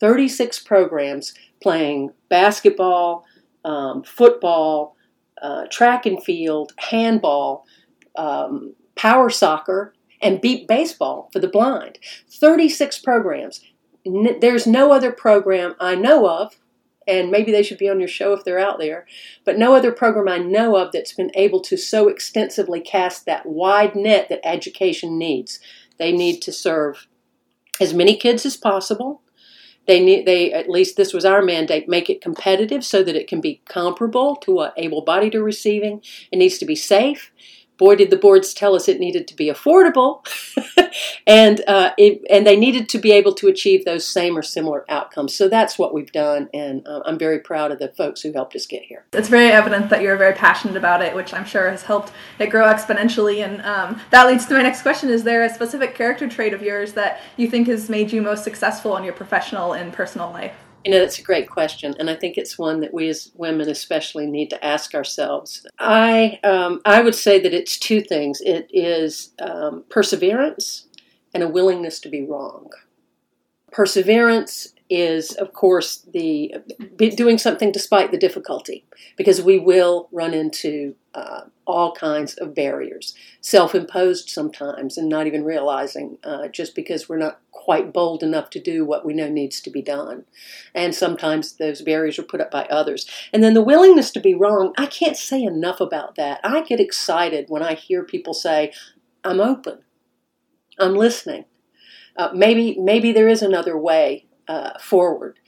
36 0.00 0.58
programs 0.60 1.32
playing 1.62 2.10
basketball, 2.28 3.24
um, 3.64 4.02
football, 4.02 4.96
uh, 5.40 5.66
track 5.70 6.06
and 6.06 6.22
field, 6.22 6.72
handball, 6.78 7.64
um, 8.16 8.74
power 8.96 9.30
soccer, 9.30 9.94
and 10.20 10.40
beep 10.40 10.66
baseball 10.66 11.28
for 11.32 11.38
the 11.38 11.48
blind. 11.48 11.98
36 12.30 12.98
programs. 13.00 13.60
There's 14.40 14.66
no 14.66 14.92
other 14.92 15.12
program 15.12 15.74
I 15.78 15.94
know 15.94 16.28
of 16.28 16.56
and 17.06 17.30
maybe 17.30 17.52
they 17.52 17.62
should 17.62 17.78
be 17.78 17.88
on 17.88 17.98
your 17.98 18.08
show 18.08 18.32
if 18.32 18.44
they're 18.44 18.58
out 18.58 18.78
there. 18.78 19.06
But 19.44 19.58
no 19.58 19.74
other 19.74 19.92
program 19.92 20.28
I 20.28 20.38
know 20.38 20.76
of 20.76 20.92
that's 20.92 21.12
been 21.12 21.30
able 21.34 21.60
to 21.62 21.76
so 21.76 22.08
extensively 22.08 22.80
cast 22.80 23.26
that 23.26 23.46
wide 23.46 23.94
net 23.94 24.28
that 24.28 24.46
education 24.46 25.18
needs. 25.18 25.60
They 25.98 26.12
need 26.12 26.40
to 26.42 26.52
serve 26.52 27.06
as 27.80 27.94
many 27.94 28.16
kids 28.16 28.46
as 28.46 28.56
possible. 28.56 29.22
They 29.86 29.98
need 29.98 30.26
they 30.26 30.52
at 30.52 30.70
least 30.70 30.96
this 30.96 31.12
was 31.12 31.24
our 31.24 31.42
mandate 31.42 31.88
make 31.88 32.08
it 32.08 32.20
competitive 32.20 32.84
so 32.84 33.02
that 33.02 33.16
it 33.16 33.26
can 33.26 33.40
be 33.40 33.60
comparable 33.68 34.36
to 34.36 34.52
what 34.52 34.74
able-bodied 34.76 35.34
are 35.34 35.42
receiving. 35.42 36.02
It 36.30 36.36
needs 36.36 36.58
to 36.58 36.64
be 36.64 36.76
safe 36.76 37.32
boy, 37.78 37.96
did 37.96 38.10
the 38.10 38.16
boards 38.16 38.54
tell 38.54 38.74
us 38.74 38.88
it 38.88 39.00
needed 39.00 39.26
to 39.28 39.36
be 39.36 39.46
affordable, 39.46 40.26
and 41.26 41.62
uh, 41.66 41.90
it, 41.98 42.22
and 42.30 42.46
they 42.46 42.56
needed 42.56 42.88
to 42.90 42.98
be 42.98 43.12
able 43.12 43.34
to 43.34 43.48
achieve 43.48 43.84
those 43.84 44.06
same 44.06 44.36
or 44.36 44.42
similar 44.42 44.84
outcomes. 44.90 45.34
So 45.34 45.48
that's 45.48 45.78
what 45.78 45.94
we've 45.94 46.12
done, 46.12 46.48
and 46.54 46.86
uh, 46.86 47.02
I'm 47.04 47.18
very 47.18 47.38
proud 47.38 47.72
of 47.72 47.78
the 47.78 47.88
folks 47.88 48.20
who 48.22 48.32
helped 48.32 48.54
us 48.54 48.66
get 48.66 48.82
here. 48.82 49.04
It's 49.12 49.28
very 49.28 49.50
evident 49.50 49.90
that 49.90 50.02
you're 50.02 50.16
very 50.16 50.34
passionate 50.34 50.76
about 50.76 51.02
it, 51.02 51.14
which 51.14 51.34
I'm 51.34 51.44
sure 51.44 51.70
has 51.70 51.82
helped 51.82 52.12
it 52.38 52.50
grow 52.50 52.66
exponentially. 52.66 53.44
And 53.44 53.62
um, 53.62 54.00
that 54.10 54.26
leads 54.26 54.46
to 54.46 54.54
my 54.54 54.62
next 54.62 54.82
question: 54.82 55.10
Is 55.10 55.24
there 55.24 55.42
a 55.44 55.52
specific 55.52 55.94
character 55.94 56.28
trait 56.28 56.54
of 56.54 56.62
yours 56.62 56.92
that 56.92 57.20
you 57.36 57.48
think 57.48 57.68
has 57.68 57.88
made 57.88 58.12
you 58.12 58.22
most 58.22 58.44
successful 58.44 58.96
in 58.96 59.04
your 59.04 59.14
professional 59.14 59.72
and 59.72 59.92
personal 59.92 60.30
life? 60.30 60.54
You 60.84 60.90
know, 60.90 60.98
that's 60.98 61.18
a 61.18 61.22
great 61.22 61.48
question, 61.48 61.94
and 61.98 62.10
I 62.10 62.16
think 62.16 62.36
it's 62.36 62.58
one 62.58 62.80
that 62.80 62.92
we 62.92 63.08
as 63.08 63.30
women 63.34 63.68
especially 63.68 64.26
need 64.26 64.50
to 64.50 64.64
ask 64.64 64.94
ourselves. 64.94 65.64
I 65.78 66.40
um, 66.42 66.80
I 66.84 67.02
would 67.02 67.14
say 67.14 67.38
that 67.40 67.54
it's 67.54 67.78
two 67.78 68.00
things. 68.00 68.40
It 68.40 68.68
is 68.72 69.32
um, 69.40 69.84
perseverance 69.88 70.86
and 71.34 71.42
a 71.42 71.48
willingness 71.48 72.00
to 72.00 72.08
be 72.08 72.24
wrong. 72.24 72.70
Perseverance 73.70 74.74
is, 74.92 75.32
of 75.36 75.54
course, 75.54 76.06
the 76.12 76.54
doing 76.98 77.38
something 77.38 77.72
despite 77.72 78.10
the 78.10 78.18
difficulty, 78.18 78.84
because 79.16 79.40
we 79.40 79.58
will 79.58 80.08
run 80.12 80.34
into 80.34 80.94
uh, 81.14 81.42
all 81.66 81.94
kinds 81.94 82.34
of 82.34 82.54
barriers, 82.54 83.14
self-imposed 83.40 84.28
sometimes, 84.28 84.98
and 84.98 85.08
not 85.08 85.26
even 85.26 85.44
realizing, 85.44 86.18
uh, 86.24 86.48
just 86.48 86.74
because 86.74 87.08
we're 87.08 87.16
not 87.16 87.40
quite 87.50 87.92
bold 87.92 88.22
enough 88.22 88.50
to 88.50 88.60
do 88.60 88.84
what 88.84 89.06
we 89.06 89.14
know 89.14 89.30
needs 89.30 89.60
to 89.62 89.70
be 89.70 89.80
done, 89.80 90.24
and 90.74 90.94
sometimes 90.94 91.56
those 91.56 91.80
barriers 91.80 92.18
are 92.18 92.24
put 92.24 92.42
up 92.42 92.50
by 92.50 92.64
others. 92.66 93.06
And 93.32 93.42
then 93.42 93.54
the 93.54 93.62
willingness 93.62 94.10
to 94.12 94.20
be 94.20 94.34
wrong. 94.34 94.74
I 94.76 94.86
can't 94.86 95.16
say 95.16 95.42
enough 95.42 95.80
about 95.80 96.16
that. 96.16 96.40
I 96.44 96.60
get 96.62 96.80
excited 96.80 97.46
when 97.48 97.62
I 97.62 97.74
hear 97.74 98.04
people 98.04 98.34
say, 98.34 98.72
"I'm 99.24 99.40
open, 99.40 99.78
I'm 100.78 100.94
listening." 100.94 101.46
Uh, 102.14 102.28
maybe 102.34 102.76
maybe 102.78 103.10
there 103.10 103.28
is 103.28 103.40
another 103.40 103.78
way 103.78 104.26
uh, 104.48 104.78
forward. 104.78 105.38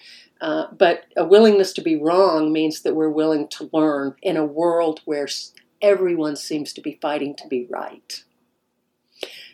Uh, 0.40 0.66
but 0.76 1.04
a 1.16 1.24
willingness 1.24 1.72
to 1.72 1.80
be 1.80 1.96
wrong 1.96 2.52
means 2.52 2.82
that 2.82 2.94
we're 2.94 3.08
willing 3.08 3.48
to 3.48 3.70
learn 3.72 4.14
in 4.22 4.36
a 4.36 4.44
world 4.44 5.00
where 5.04 5.28
everyone 5.80 6.36
seems 6.36 6.72
to 6.72 6.80
be 6.80 6.98
fighting 7.00 7.34
to 7.36 7.48
be 7.48 7.66
right. 7.70 8.24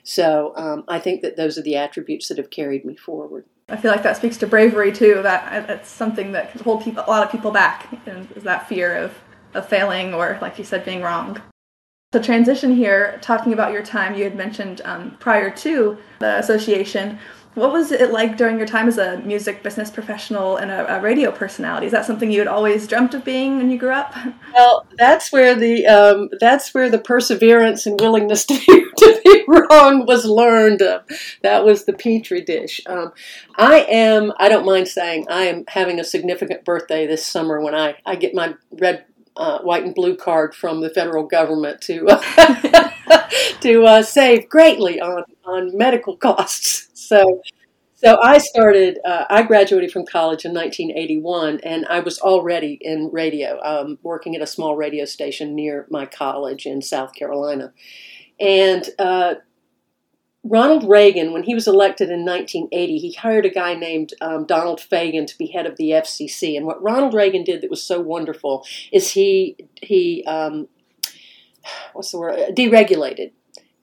So 0.03 0.53
um, 0.57 0.85
I 0.89 0.99
think 0.99 1.23
that 1.23 1.37
those 1.37 1.59
are 1.59 1.63
the 1.63 1.77
attributes 1.77 2.29
that 2.29 2.39
have 2.39 2.51
carried 2.51 2.85
me 2.85 2.97
forward. 2.97 3.45
I 3.69 3.77
feel 3.77 3.93
like 3.93 4.03
that 4.03 4.17
speaks 4.17 4.37
to 4.39 4.47
bravery 4.47 4.91
too. 4.91 5.21
That 5.23 5.71
it's 5.71 5.89
something 5.89 6.33
that 6.33 6.51
can 6.51 6.63
hold 6.63 6.83
people, 6.83 7.05
a 7.07 7.11
lot 7.11 7.25
of 7.25 7.31
people 7.31 7.53
back, 7.53 7.87
is 8.35 8.43
that 8.43 8.69
fear 8.69 8.97
of, 8.97 9.17
of 9.55 9.69
failing 9.69 10.13
or, 10.13 10.39
like 10.41 10.59
you 10.59 10.65
said, 10.65 10.85
being 10.85 11.03
wrong. 11.03 11.41
To 12.13 12.19
transition 12.19 12.75
here, 12.75 13.21
talking 13.23 13.53
about 13.53 13.73
your 13.73 13.85
time, 13.85 14.17
you 14.17 14.25
had 14.25 14.35
mentioned 14.35 14.81
um, 14.85 15.17
prior 15.21 15.49
to 15.59 15.97
the 16.19 16.39
association 16.39 17.21
what 17.55 17.73
was 17.73 17.91
it 17.91 18.13
like 18.13 18.37
during 18.37 18.59
your 18.59 18.67
time 18.67 18.87
as 18.87 18.97
a 18.97 19.19
music 19.19 19.63
business 19.63 19.91
professional 19.91 20.57
and 20.57 20.71
a, 20.71 20.97
a, 20.97 21.01
radio 21.01 21.33
personality? 21.33 21.87
Is 21.87 21.93
that 21.93 22.05
something 22.05 22.31
you 22.31 22.39
had 22.39 22.47
always 22.47 22.87
dreamt 22.87 23.13
of 23.13 23.25
being 23.25 23.57
when 23.57 23.71
you 23.71 23.79
grew 23.79 23.93
up? 23.93 24.15
Well, 24.53 24.85
that's 24.99 25.31
where 25.31 25.55
the 25.55 25.87
um, 25.87 26.29
that's 26.41 26.75
where 26.75 26.91
the 26.91 26.99
perseverance 26.99 27.87
and 27.87 28.01
willingness 28.01 28.45
to 28.47 28.55
be, 28.55 28.85
to 28.97 29.21
be 29.25 29.45
wrong 29.47 30.05
was 30.07 30.25
learned. 30.25 30.83
Uh, 30.83 31.01
that 31.43 31.65
was 31.65 31.85
the 31.85 31.93
petri 31.93 32.43
dish. 32.43 32.81
Um, 32.85 33.13
I 33.57 33.87
am. 33.89 34.33
I 34.39 34.49
don't 34.49 34.67
mind 34.67 34.89
saying 34.89 35.27
I 35.31 35.45
am 35.45 35.65
having 35.69 36.01
a 36.01 36.05
significant 36.05 36.65
birthday 36.65 37.07
this 37.07 37.25
summer 37.25 37.61
when 37.61 37.77
I 37.77 37.97
I 38.05 38.17
get 38.17 38.35
my 38.35 38.55
red 38.73 39.05
uh, 39.37 39.61
white 39.61 39.85
and 39.85 39.95
blue 39.95 40.17
card 40.17 40.55
from 40.55 40.81
the 40.81 40.91
federal 40.91 41.25
government 41.25 41.81
to 41.83 42.07
uh, 42.09 42.91
to 43.61 43.85
uh, 43.85 44.03
save 44.03 44.49
greatly 44.49 45.01
on 45.01 45.25
on 45.45 45.77
medical 45.77 46.17
costs. 46.17 46.87
So, 47.11 47.43
so 47.97 48.21
I 48.23 48.39
started. 48.39 49.01
Uh, 49.05 49.25
I 49.29 49.43
graduated 49.43 49.91
from 49.91 50.07
college 50.07 50.45
in 50.45 50.55
1981, 50.55 51.59
and 51.65 51.85
I 51.87 51.99
was 51.99 52.21
already 52.21 52.79
in 52.81 53.11
radio, 53.13 53.59
um, 53.65 53.99
working 54.05 54.37
at 54.37 54.43
a 54.43 54.47
small 54.47 54.77
radio 54.77 55.05
station 55.07 55.57
near 55.57 55.89
my 55.91 56.07
college 56.07 56.67
in 56.67 56.83
South 56.83 57.13
Carolina, 57.15 57.73
and. 58.39 58.89
Uh, 58.97 59.35
Ronald 60.43 60.89
Reagan, 60.89 61.33
when 61.33 61.43
he 61.43 61.55
was 61.55 61.69
elected 61.69 62.09
in 62.09 62.25
1980, 62.25 62.99
he 62.99 63.13
hired 63.13 63.45
a 63.45 63.51
guy 63.51 63.75
named 63.75 64.15
um, 64.23 64.47
Donald 64.47 64.81
Fagen 64.81 65.27
to 65.27 65.37
be 65.37 65.49
head 65.49 65.67
of 65.67 65.77
the 65.77 65.91
FCC. 65.91 66.57
And 66.57 66.65
what 66.65 66.83
Ronald 66.83 67.13
Reagan 67.13 67.45
did 67.45 67.61
that 67.61 67.69
was 67.69 67.83
so 67.83 68.01
wonderful 68.01 68.65
is 68.91 69.13
he 69.13 69.57
he 69.83 70.25
um, 70.25 70.69
what's 71.93 72.11
the 72.13 72.19
word 72.19 72.39
deregulated 72.57 73.33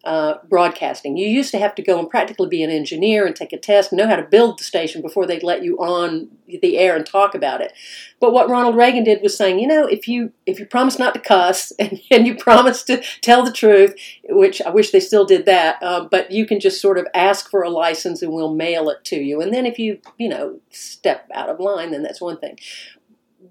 uh, 0.07 0.35
broadcasting. 0.47 1.17
You 1.17 1.27
used 1.27 1.51
to 1.51 1.59
have 1.59 1.75
to 1.75 1.81
go 1.81 1.99
and 1.99 2.09
practically 2.09 2.47
be 2.47 2.63
an 2.63 2.69
engineer 2.69 3.25
and 3.25 3.35
take 3.35 3.51
a 3.51 3.57
test, 3.57 3.91
know 3.91 4.07
how 4.07 4.15
to 4.15 4.23
build 4.23 4.57
the 4.57 4.63
station 4.63 5.01
before 5.01 5.25
they'd 5.25 5.43
let 5.43 5.63
you 5.63 5.77
on 5.79 6.29
the 6.47 6.77
air 6.77 6.95
and 6.95 7.05
talk 7.05 7.35
about 7.35 7.59
it. 7.59 7.73
But 8.21 8.31
what 8.31 8.49
Ronald 8.49 8.77
Reagan 8.77 9.03
did 9.03 9.21
was 9.21 9.35
saying, 9.35 9.59
you 9.59 9.67
know, 9.67 9.85
if 9.85 10.07
you 10.07 10.31
if 10.45 10.59
you 10.59 10.65
promise 10.65 10.97
not 10.97 11.13
to 11.13 11.19
cuss 11.19 11.73
and, 11.79 11.99
and 12.09 12.25
you 12.25 12.35
promise 12.35 12.83
to 12.83 13.03
tell 13.21 13.43
the 13.43 13.51
truth, 13.51 13.95
which 14.29 14.61
I 14.61 14.69
wish 14.69 14.91
they 14.91 15.01
still 15.01 15.25
did 15.25 15.45
that, 15.45 15.83
uh, 15.83 16.07
but 16.09 16.31
you 16.31 16.45
can 16.45 16.61
just 16.61 16.81
sort 16.81 16.97
of 16.97 17.05
ask 17.13 17.49
for 17.49 17.61
a 17.61 17.69
license 17.69 18.21
and 18.21 18.31
we'll 18.31 18.53
mail 18.53 18.89
it 18.89 19.03
to 19.05 19.17
you. 19.17 19.41
And 19.41 19.53
then 19.53 19.65
if 19.65 19.77
you 19.77 19.99
you 20.17 20.29
know 20.29 20.61
step 20.69 21.29
out 21.33 21.49
of 21.49 21.59
line, 21.59 21.91
then 21.91 22.03
that's 22.03 22.21
one 22.21 22.37
thing 22.37 22.57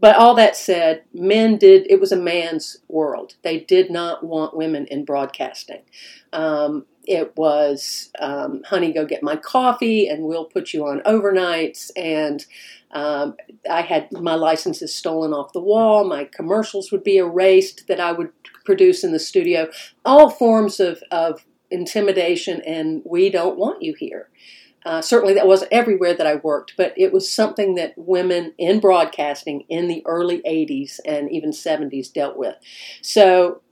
but 0.00 0.16
all 0.16 0.34
that 0.34 0.56
said, 0.56 1.04
men 1.12 1.56
did, 1.58 1.90
it 1.90 2.00
was 2.00 2.12
a 2.12 2.16
man's 2.16 2.78
world. 2.88 3.34
They 3.42 3.60
did 3.60 3.90
not 3.90 4.24
want 4.24 4.56
women 4.56 4.86
in 4.86 5.04
broadcasting. 5.04 5.82
Um, 6.32 6.86
it 7.04 7.36
was, 7.36 8.10
um, 8.18 8.62
honey, 8.64 8.92
go 8.92 9.06
get 9.06 9.22
my 9.22 9.36
coffee 9.36 10.08
and 10.08 10.24
we'll 10.24 10.44
put 10.44 10.72
you 10.72 10.86
on 10.86 11.00
overnights. 11.00 11.90
And 11.96 12.44
um, 12.90 13.36
I 13.70 13.82
had 13.82 14.10
my 14.12 14.34
licenses 14.34 14.94
stolen 14.94 15.32
off 15.32 15.52
the 15.52 15.60
wall. 15.60 16.04
My 16.04 16.24
commercials 16.24 16.90
would 16.90 17.04
be 17.04 17.18
erased 17.18 17.86
that 17.86 18.00
I 18.00 18.12
would 18.12 18.30
produce 18.64 19.04
in 19.04 19.12
the 19.12 19.18
studio. 19.18 19.68
All 20.04 20.30
forms 20.30 20.80
of, 20.80 21.02
of 21.10 21.44
intimidation, 21.70 22.60
and 22.62 23.02
we 23.04 23.30
don't 23.30 23.58
want 23.58 23.82
you 23.82 23.94
here. 23.98 24.28
Uh, 24.87 25.02
certainly, 25.02 25.35
that 25.35 25.49
wasn't 25.49 25.73
everywhere 25.73 26.14
that 26.14 26.28
I 26.28 26.37
worked, 26.37 26.75
but 26.76 26.95
it 26.97 27.12
was 27.12 27.28
something 27.28 27.75
that 27.75 27.93
women 27.97 28.55
in 28.57 28.78
broadcasting 28.78 29.62
in 29.69 29.88
the 29.88 30.00
early 30.07 30.40
80s 30.43 31.00
and 31.05 31.28
even 31.28 31.50
70s 31.50 32.12
dealt 32.12 32.37
with. 32.37 32.55
So 33.02 33.62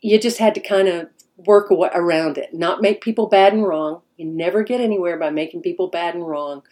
you 0.00 0.18
just 0.18 0.38
had 0.38 0.54
to 0.54 0.60
kind 0.60 0.88
of 0.88 1.08
work 1.36 1.70
around 1.70 2.38
it, 2.38 2.54
not 2.54 2.80
make 2.80 3.02
people 3.02 3.26
bad 3.26 3.52
and 3.52 3.66
wrong. 3.66 4.00
You 4.16 4.24
never 4.24 4.62
get 4.62 4.80
anywhere 4.80 5.18
by 5.18 5.28
making 5.28 5.60
people 5.60 5.88
bad 5.88 6.14
and 6.14 6.26
wrong. 6.26 6.62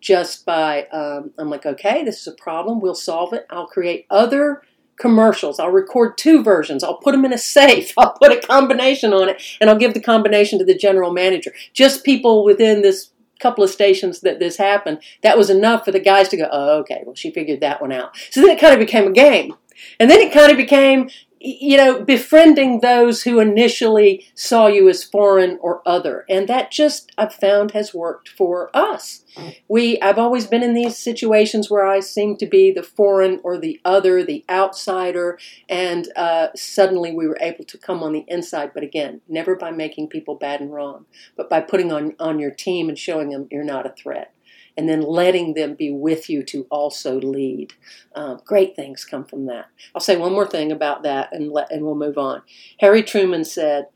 Just 0.00 0.46
by, 0.46 0.84
um, 0.92 1.32
I'm 1.36 1.50
like, 1.50 1.66
okay, 1.66 2.04
this 2.04 2.20
is 2.20 2.28
a 2.28 2.32
problem. 2.32 2.80
We'll 2.80 2.94
solve 2.94 3.32
it. 3.32 3.46
I'll 3.50 3.66
create 3.66 4.06
other 4.10 4.62
commercials. 4.96 5.58
I'll 5.58 5.72
record 5.72 6.16
two 6.16 6.44
versions. 6.44 6.84
I'll 6.84 6.98
put 6.98 7.12
them 7.12 7.24
in 7.24 7.32
a 7.32 7.38
safe. 7.38 7.94
I'll 7.98 8.12
put 8.12 8.30
a 8.30 8.46
combination 8.46 9.12
on 9.12 9.28
it, 9.28 9.42
and 9.60 9.68
I'll 9.68 9.76
give 9.76 9.94
the 9.94 10.00
combination 10.00 10.60
to 10.60 10.64
the 10.64 10.78
general 10.78 11.12
manager. 11.12 11.52
Just 11.72 12.04
people 12.04 12.44
within 12.44 12.82
this 12.82 13.10
couple 13.40 13.64
of 13.64 13.70
stations 13.70 14.20
that 14.20 14.38
this 14.38 14.56
happened, 14.56 15.00
that 15.22 15.38
was 15.38 15.50
enough 15.50 15.84
for 15.84 15.92
the 15.92 16.00
guys 16.00 16.28
to 16.28 16.36
go, 16.36 16.48
oh, 16.50 16.78
okay, 16.80 17.02
well, 17.04 17.14
she 17.14 17.30
figured 17.30 17.60
that 17.60 17.80
one 17.80 17.92
out. 17.92 18.16
So 18.30 18.40
then 18.40 18.50
it 18.50 18.60
kind 18.60 18.74
of 18.74 18.78
became 18.78 19.08
a 19.08 19.12
game. 19.12 19.54
And 19.98 20.10
then 20.10 20.20
it 20.20 20.32
kind 20.32 20.50
of 20.50 20.56
became, 20.56 21.08
you 21.42 21.78
know, 21.78 22.04
befriending 22.04 22.80
those 22.80 23.22
who 23.22 23.40
initially 23.40 24.26
saw 24.34 24.66
you 24.66 24.90
as 24.90 25.02
foreign 25.02 25.58
or 25.62 25.80
other. 25.86 26.26
And 26.28 26.46
that 26.48 26.70
just, 26.70 27.12
I've 27.16 27.32
found, 27.32 27.70
has 27.70 27.94
worked 27.94 28.28
for 28.28 28.70
us. 28.76 29.24
We, 29.66 29.98
I've 30.02 30.18
always 30.18 30.46
been 30.46 30.62
in 30.62 30.74
these 30.74 30.98
situations 30.98 31.70
where 31.70 31.86
I 31.86 32.00
seem 32.00 32.36
to 32.36 32.46
be 32.46 32.70
the 32.70 32.82
foreign 32.82 33.40
or 33.42 33.56
the 33.56 33.80
other, 33.86 34.22
the 34.22 34.44
outsider, 34.50 35.38
and 35.66 36.08
uh, 36.14 36.48
suddenly 36.54 37.14
we 37.14 37.26
were 37.26 37.38
able 37.40 37.64
to 37.64 37.78
come 37.78 38.02
on 38.02 38.12
the 38.12 38.24
inside. 38.28 38.72
But 38.74 38.82
again, 38.82 39.22
never 39.26 39.54
by 39.54 39.70
making 39.70 40.08
people 40.08 40.34
bad 40.34 40.60
and 40.60 40.74
wrong, 40.74 41.06
but 41.36 41.48
by 41.48 41.60
putting 41.60 41.90
on, 41.90 42.14
on 42.20 42.38
your 42.38 42.50
team 42.50 42.90
and 42.90 42.98
showing 42.98 43.30
them 43.30 43.48
you're 43.50 43.64
not 43.64 43.86
a 43.86 43.90
threat 43.90 44.34
and 44.80 44.88
then 44.88 45.02
letting 45.02 45.52
them 45.52 45.74
be 45.74 45.92
with 45.92 46.30
you 46.30 46.42
to 46.42 46.66
also 46.70 47.20
lead. 47.20 47.74
Um, 48.14 48.40
great 48.46 48.74
things 48.74 49.04
come 49.04 49.26
from 49.26 49.44
that. 49.44 49.66
I'll 49.94 50.00
say 50.00 50.16
one 50.16 50.32
more 50.32 50.46
thing 50.46 50.72
about 50.72 51.02
that, 51.02 51.28
and 51.34 51.52
let 51.52 51.70
and 51.70 51.84
we'll 51.84 51.94
move 51.96 52.16
on. 52.16 52.40
Harry 52.78 53.02
Truman 53.02 53.44
said, 53.44 53.88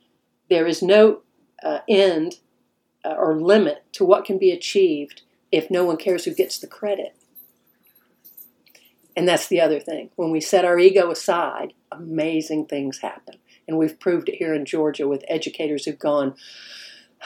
"There 0.51 0.67
is 0.67 0.83
no 0.83 1.23
uh, 1.63 1.79
end 1.89 2.35
uh, 3.03 3.15
or 3.17 3.41
limit 3.41 3.85
to 3.93 4.05
what 4.05 4.27
can 4.27 4.37
be 4.37 4.51
achieved 4.51 5.23
if 5.51 5.71
no 5.71 5.87
one 5.87 5.97
cares 5.97 6.27
who 6.27 6.35
gets 6.35 6.59
the 6.59 6.67
credit." 6.67 7.17
And 9.17 9.27
that's 9.27 9.47
the 9.47 9.63
other 9.63 9.81
thing. 9.81 10.11
When 10.17 10.31
we 10.31 10.43
set 10.43 10.67
our 10.67 10.79
ego 10.79 11.11
aside, 11.11 11.73
amazing 11.91 12.67
things 12.67 12.99
happen. 12.99 13.37
And 13.67 13.79
we've 13.79 13.99
proved 13.99 14.29
it 14.29 14.35
here 14.35 14.53
in 14.53 14.67
Georgia 14.67 15.09
with 15.09 15.25
educators 15.29 15.87
who've 15.87 15.99
gone, 15.99 16.35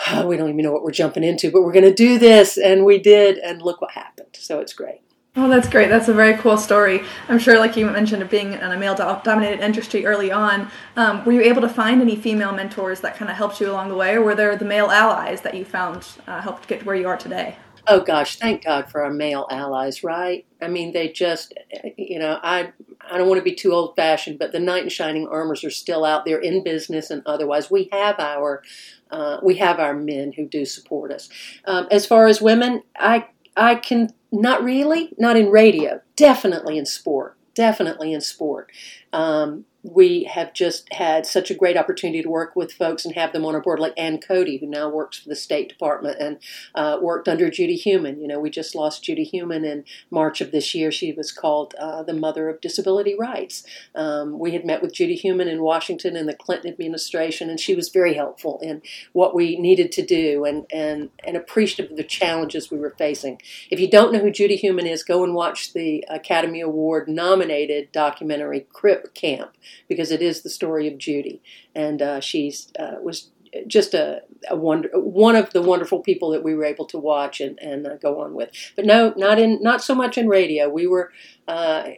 we 0.25 0.37
don't 0.37 0.51
even 0.51 0.63
know 0.63 0.73
what 0.73 0.85
we're 0.85 0.91
jumping 0.91 1.25
into, 1.25 1.51
but 1.51 1.63
we're 1.63 1.73
going 1.73 1.85
to 1.85 1.95
do 1.95 2.19
this. 2.19 2.57
And 2.57 2.85
we 2.85 2.99
did, 2.99 3.39
and 3.39 3.63
look 3.63 3.81
what 3.81 3.93
happened. 3.93 4.29
So 4.33 4.61
it's 4.61 4.73
great. 4.73 5.01
Oh, 5.37 5.49
that's 5.49 5.69
great. 5.69 5.89
That's 5.89 6.09
a 6.09 6.13
very 6.13 6.37
cool 6.39 6.57
story. 6.57 7.03
I'm 7.29 7.39
sure, 7.39 7.61
like 7.61 7.77
you 7.77 7.87
mentioned, 7.87 8.23
of 8.23 8.31
being 8.31 8.55
in 8.55 8.61
a 8.61 8.77
male 8.77 8.97
dominated 8.97 9.61
industry 9.61 10.05
early 10.05 10.33
on, 10.33 10.69
um, 10.97 11.25
were 11.25 11.33
you 11.33 11.43
able 11.43 11.61
to 11.61 11.69
find 11.69 12.01
any 12.01 12.17
female 12.17 12.53
mentors 12.53 13.01
that 13.03 13.17
kind 13.17 13.31
of 13.31 13.37
helped 13.37 13.61
you 13.61 13.71
along 13.71 13.89
the 13.89 13.95
way, 13.95 14.15
or 14.15 14.23
were 14.23 14.35
there 14.35 14.57
the 14.57 14.65
male 14.65 14.91
allies 14.91 15.43
that 15.43 15.55
you 15.55 15.65
found 15.65 16.05
uh, 16.27 16.41
helped 16.41 16.67
get 16.67 16.81
to 16.81 16.87
where 16.87 16.97
you 16.97 17.07
are 17.07 17.17
today? 17.17 17.57
Oh 17.87 18.01
gosh, 18.01 18.37
thank 18.37 18.65
God 18.65 18.91
for 18.91 19.03
our 19.05 19.13
male 19.13 19.47
allies, 19.51 20.03
right? 20.03 20.45
I 20.61 20.67
mean, 20.69 20.93
they 20.93 21.09
just, 21.09 21.55
you 21.97 22.19
know, 22.19 22.41
I 22.43 22.73
I 23.11 23.19
don't 23.19 23.29
want 23.29 23.39
to 23.39 23.45
be 23.45 23.55
too 23.55 23.73
old 23.73 23.97
fashioned, 23.97 24.39
but 24.39 24.53
the 24.53 24.61
knight 24.61 24.85
in 24.85 24.89
shining 24.89 25.29
armors 25.29 25.65
are 25.65 25.71
still 25.71 26.05
out 26.05 26.25
there 26.25 26.39
in 26.39 26.63
business 26.63 27.11
and 27.11 27.23
otherwise. 27.27 27.71
We 27.71 27.89
have 27.93 28.19
our 28.19 28.63
uh, 29.11 29.39
we 29.43 29.57
have 29.57 29.79
our 29.79 29.95
men 29.95 30.33
who 30.33 30.47
do 30.47 30.65
support 30.65 31.11
us. 31.11 31.29
Um, 31.65 31.89
as 31.91 32.07
far 32.07 32.27
as 32.27 32.41
women, 32.41 32.83
I 32.99 33.27
I 33.57 33.75
can 33.75 34.11
not 34.31 34.63
really, 34.63 35.15
not 35.19 35.37
in 35.37 35.51
radio, 35.51 36.01
definitely 36.17 36.79
in 36.79 36.87
sport, 36.87 37.37
definitely 37.55 38.13
in 38.13 38.21
sport. 38.21 38.71
Um, 39.13 39.65
we 39.95 40.25
have 40.25 40.53
just 40.53 40.93
had 40.93 41.27
such 41.27 41.51
a 41.51 41.55
great 41.55 41.77
opportunity 41.77 42.23
to 42.23 42.29
work 42.29 42.55
with 42.55 42.73
folks 42.73 43.05
and 43.05 43.15
have 43.15 43.33
them 43.33 43.45
on 43.45 43.55
our 43.55 43.61
board, 43.61 43.79
like 43.79 43.95
Ann 43.97 44.19
Cody, 44.19 44.59
who 44.59 44.67
now 44.67 44.89
works 44.89 45.19
for 45.19 45.29
the 45.29 45.37
State 45.37 45.69
Department 45.69 46.19
and 46.21 46.39
uh, 46.75 46.99
worked 47.01 47.29
under 47.29 47.51
Judy 47.51 47.77
Heumann. 47.77 48.21
You 48.21 48.29
know, 48.29 48.41
we 48.41 48.51
just 48.51 48.75
lost 48.75 49.05
Judy 49.05 49.25
Heumann 49.25 49.65
in 49.65 49.85
March 50.11 50.41
of 50.41 50.51
this 50.51 50.75
year. 50.75 50.93
She 50.93 51.13
was 51.13 51.33
called 51.33 51.75
uh, 51.79 52.03
the 52.03 52.13
mother 52.13 52.49
of 52.49 52.61
disability 52.61 53.17
rights. 53.19 53.65
Um, 53.95 54.39
we 54.39 54.53
had 54.53 54.65
met 54.65 54.83
with 54.83 54.95
Judy 54.95 55.15
Heumann 55.15 55.49
in 55.49 55.63
Washington 55.63 56.17
in 56.17 56.27
the 56.27 56.35
Clinton 56.35 56.71
administration, 56.71 57.49
and 57.49 57.59
she 57.59 57.75
was 57.75 57.89
very 57.89 58.15
helpful 58.15 58.59
in 58.63 58.83
what 59.13 59.35
we 59.35 59.59
needed 59.59 59.93
to 59.93 60.03
do 60.05 60.45
and, 60.45 60.67
and, 60.73 61.11
and 61.25 61.37
appreciative 61.37 61.91
of 61.91 61.97
the 61.97 62.05
challenges 62.05 62.71
we 62.71 62.79
were 62.79 62.95
facing. 62.99 63.41
If 63.71 63.81
you 63.81 63.91
don't 63.91 64.13
know 64.13 64.21
who 64.21 64.31
Judy 64.31 64.57
Heumann 64.57 64.87
is, 64.87 65.03
go 65.03 65.25
and 65.25 65.35
watch 65.35 65.73
the 65.73 66.05
Academy 66.09 66.61
Award 66.61 67.09
nominated 67.09 67.93
documentary 67.93 68.67
Crip 68.73 69.15
Camp 69.15 69.53
because 69.89 70.11
it 70.11 70.23
is 70.23 70.43
the 70.43 70.51
story 70.51 70.89
of 70.89 70.99
Judy, 70.99 71.43
and 71.75 72.01
uh, 72.03 72.21
she's 72.21 72.73
uh, 72.79 72.97
was 73.03 73.31
just 73.67 73.95
a, 73.95 74.23
a 74.49 74.57
wonder, 74.57 74.89
one 74.95 75.37
of 75.37 75.51
the 75.53 75.63
wonderful 75.63 76.01
people 76.01 76.31
that 76.31 76.43
we 76.43 76.55
were 76.55 76.65
able 76.65 76.87
to 76.87 76.99
watch 76.99 77.41
and, 77.41 77.59
and 77.61 77.87
uh, 77.87 77.97
go 77.97 78.21
on 78.21 78.35
with. 78.35 78.51
But 78.77 78.85
no, 78.85 79.13
not 79.17 79.39
in 79.39 79.63
not 79.63 79.83
so 79.83 79.95
much 79.95 80.19
in 80.19 80.29
radio. 80.29 80.69
We 80.69 80.87
were 80.87 81.13
uh, 81.47 81.89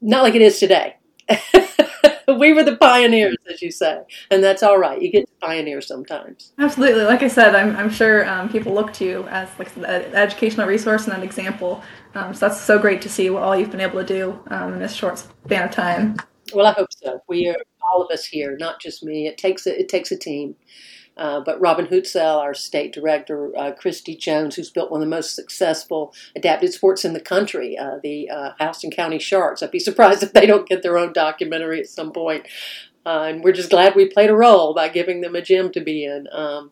not 0.00 0.22
like 0.22 0.34
it 0.34 0.42
is 0.42 0.58
today. 0.58 0.96
we 2.38 2.52
were 2.52 2.62
the 2.62 2.76
pioneers, 2.76 3.36
as 3.52 3.62
you 3.62 3.70
say, 3.70 4.00
and 4.30 4.42
that's 4.42 4.62
all 4.62 4.78
right. 4.78 5.00
You 5.00 5.10
get 5.10 5.26
to 5.26 5.32
pioneer 5.46 5.80
sometimes. 5.80 6.52
Absolutely. 6.58 7.02
Like 7.04 7.22
I 7.22 7.28
said, 7.28 7.54
I'm, 7.54 7.76
I'm 7.76 7.90
sure 7.90 8.28
um, 8.28 8.48
people 8.48 8.74
look 8.74 8.92
to 8.94 9.04
you 9.04 9.28
as 9.28 9.48
like 9.58 9.74
an 9.76 9.84
educational 9.84 10.66
resource 10.66 11.06
and 11.06 11.14
an 11.14 11.22
example. 11.22 11.82
Um, 12.14 12.34
so 12.34 12.48
that's 12.48 12.60
so 12.60 12.78
great 12.78 13.02
to 13.02 13.08
see 13.08 13.30
what 13.30 13.42
all 13.42 13.56
you've 13.56 13.70
been 13.70 13.80
able 13.80 14.00
to 14.00 14.06
do 14.06 14.38
um, 14.48 14.74
in 14.74 14.78
this 14.78 14.94
short 14.94 15.18
span 15.18 15.64
of 15.64 15.70
time. 15.70 16.16
Well, 16.54 16.66
I 16.66 16.72
hope 16.72 16.88
so. 16.90 17.22
We 17.28 17.48
are 17.48 17.56
all 17.82 18.02
of 18.02 18.10
us 18.10 18.24
here, 18.26 18.56
not 18.58 18.80
just 18.80 19.04
me. 19.04 19.26
It 19.26 19.38
takes 19.38 19.66
a, 19.66 19.78
it 19.78 19.88
takes 19.88 20.10
a 20.10 20.16
team. 20.16 20.56
Uh, 21.16 21.40
but 21.40 21.60
Robin 21.60 21.86
Houtsell, 21.86 22.38
our 22.38 22.54
state 22.54 22.92
director, 22.92 23.52
uh, 23.58 23.72
Christy 23.72 24.14
Jones, 24.14 24.54
who's 24.54 24.70
built 24.70 24.92
one 24.92 25.02
of 25.02 25.06
the 25.06 25.10
most 25.10 25.34
successful 25.34 26.14
adapted 26.36 26.72
sports 26.72 27.04
in 27.04 27.12
the 27.12 27.20
country, 27.20 27.76
uh, 27.76 27.96
the 28.04 28.30
uh, 28.30 28.52
Houston 28.60 28.92
County 28.92 29.18
Sharks. 29.18 29.60
I'd 29.62 29.72
be 29.72 29.80
surprised 29.80 30.22
if 30.22 30.32
they 30.32 30.46
don't 30.46 30.68
get 30.68 30.82
their 30.82 30.96
own 30.96 31.12
documentary 31.12 31.80
at 31.80 31.88
some 31.88 32.12
point. 32.12 32.46
Uh, 33.04 33.24
and 33.30 33.42
we're 33.42 33.52
just 33.52 33.70
glad 33.70 33.96
we 33.96 34.06
played 34.06 34.30
a 34.30 34.34
role 34.34 34.74
by 34.74 34.88
giving 34.88 35.20
them 35.20 35.34
a 35.34 35.42
gym 35.42 35.72
to 35.72 35.80
be 35.80 36.04
in. 36.04 36.28
Um, 36.30 36.70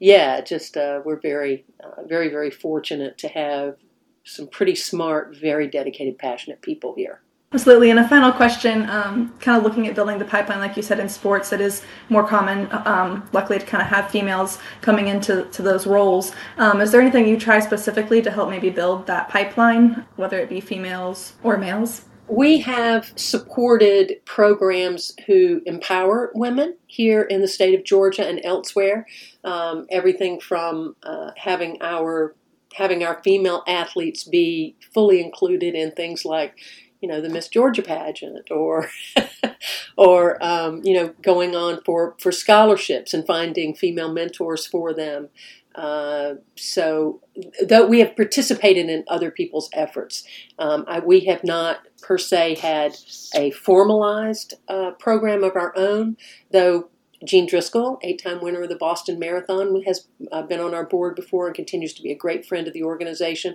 yeah, 0.00 0.40
just 0.40 0.76
uh, 0.76 1.00
we're 1.04 1.20
very, 1.20 1.64
very, 2.06 2.28
very 2.28 2.50
fortunate 2.50 3.18
to 3.18 3.28
have 3.28 3.76
some 4.24 4.46
pretty 4.48 4.74
smart, 4.74 5.36
very 5.36 5.68
dedicated, 5.68 6.18
passionate 6.18 6.62
people 6.62 6.94
here. 6.96 7.20
Absolutely. 7.50 7.88
And 7.88 7.98
a 7.98 8.06
final 8.06 8.30
question, 8.30 8.88
um, 8.90 9.32
kind 9.40 9.56
of 9.56 9.64
looking 9.64 9.86
at 9.86 9.94
building 9.94 10.18
the 10.18 10.24
pipeline, 10.26 10.58
like 10.58 10.76
you 10.76 10.82
said, 10.82 11.00
in 11.00 11.08
sports, 11.08 11.50
it 11.50 11.62
is 11.62 11.82
more 12.10 12.26
common, 12.26 12.68
um, 12.84 13.26
luckily, 13.32 13.58
to 13.58 13.64
kind 13.64 13.80
of 13.80 13.88
have 13.88 14.10
females 14.10 14.58
coming 14.82 15.08
into 15.08 15.44
to 15.52 15.62
those 15.62 15.86
roles. 15.86 16.32
Um, 16.58 16.82
is 16.82 16.92
there 16.92 17.00
anything 17.00 17.26
you 17.26 17.40
try 17.40 17.60
specifically 17.60 18.20
to 18.20 18.30
help 18.30 18.50
maybe 18.50 18.68
build 18.68 19.06
that 19.06 19.30
pipeline, 19.30 20.04
whether 20.16 20.38
it 20.38 20.50
be 20.50 20.60
females 20.60 21.36
or 21.42 21.56
males? 21.56 22.02
We 22.28 22.58
have 22.58 23.10
supported 23.16 24.20
programs 24.26 25.14
who 25.26 25.62
empower 25.64 26.30
women 26.34 26.76
here 26.86 27.22
in 27.22 27.40
the 27.40 27.48
state 27.48 27.78
of 27.78 27.82
Georgia 27.82 28.28
and 28.28 28.42
elsewhere. 28.44 29.06
Um, 29.44 29.86
everything 29.90 30.38
from 30.38 30.96
uh, 31.02 31.30
having 31.38 31.78
our 31.80 32.34
having 32.74 33.02
our 33.02 33.20
female 33.24 33.64
athletes 33.66 34.24
be 34.24 34.76
fully 34.92 35.20
included 35.20 35.74
in 35.74 35.90
things 35.92 36.24
like 36.24 36.60
you 37.00 37.08
know 37.08 37.20
the 37.20 37.28
Miss 37.28 37.48
Georgia 37.48 37.82
pageant 37.82 38.50
or 38.50 38.88
or 39.96 40.42
um, 40.44 40.80
you 40.84 40.94
know 40.94 41.14
going 41.22 41.54
on 41.54 41.80
for 41.84 42.16
for 42.20 42.32
scholarships 42.32 43.14
and 43.14 43.26
finding 43.26 43.74
female 43.74 44.12
mentors 44.12 44.66
for 44.66 44.92
them. 44.92 45.28
Uh, 45.74 46.34
so 46.56 47.20
though 47.64 47.86
we 47.86 48.00
have 48.00 48.16
participated 48.16 48.88
in 48.88 49.04
other 49.06 49.30
people's 49.30 49.70
efforts, 49.72 50.24
um, 50.58 50.84
I, 50.88 50.98
we 50.98 51.20
have 51.26 51.44
not 51.44 51.86
per 52.02 52.18
se 52.18 52.56
had 52.56 52.96
a 53.32 53.52
formalized 53.52 54.54
uh, 54.66 54.92
program 54.92 55.44
of 55.44 55.54
our 55.54 55.72
own. 55.76 56.16
Though 56.50 56.88
Jean 57.24 57.46
Driscoll, 57.46 57.98
eight-time 58.02 58.40
winner 58.40 58.62
of 58.62 58.68
the 58.68 58.76
Boston 58.76 59.18
Marathon, 59.18 59.82
has 59.82 60.08
uh, 60.32 60.42
been 60.42 60.60
on 60.60 60.74
our 60.74 60.84
board 60.84 61.14
before 61.14 61.46
and 61.46 61.54
continues 61.54 61.92
to 61.94 62.02
be 62.02 62.10
a 62.10 62.16
great 62.16 62.44
friend 62.44 62.66
of 62.66 62.74
the 62.74 62.82
organization. 62.82 63.54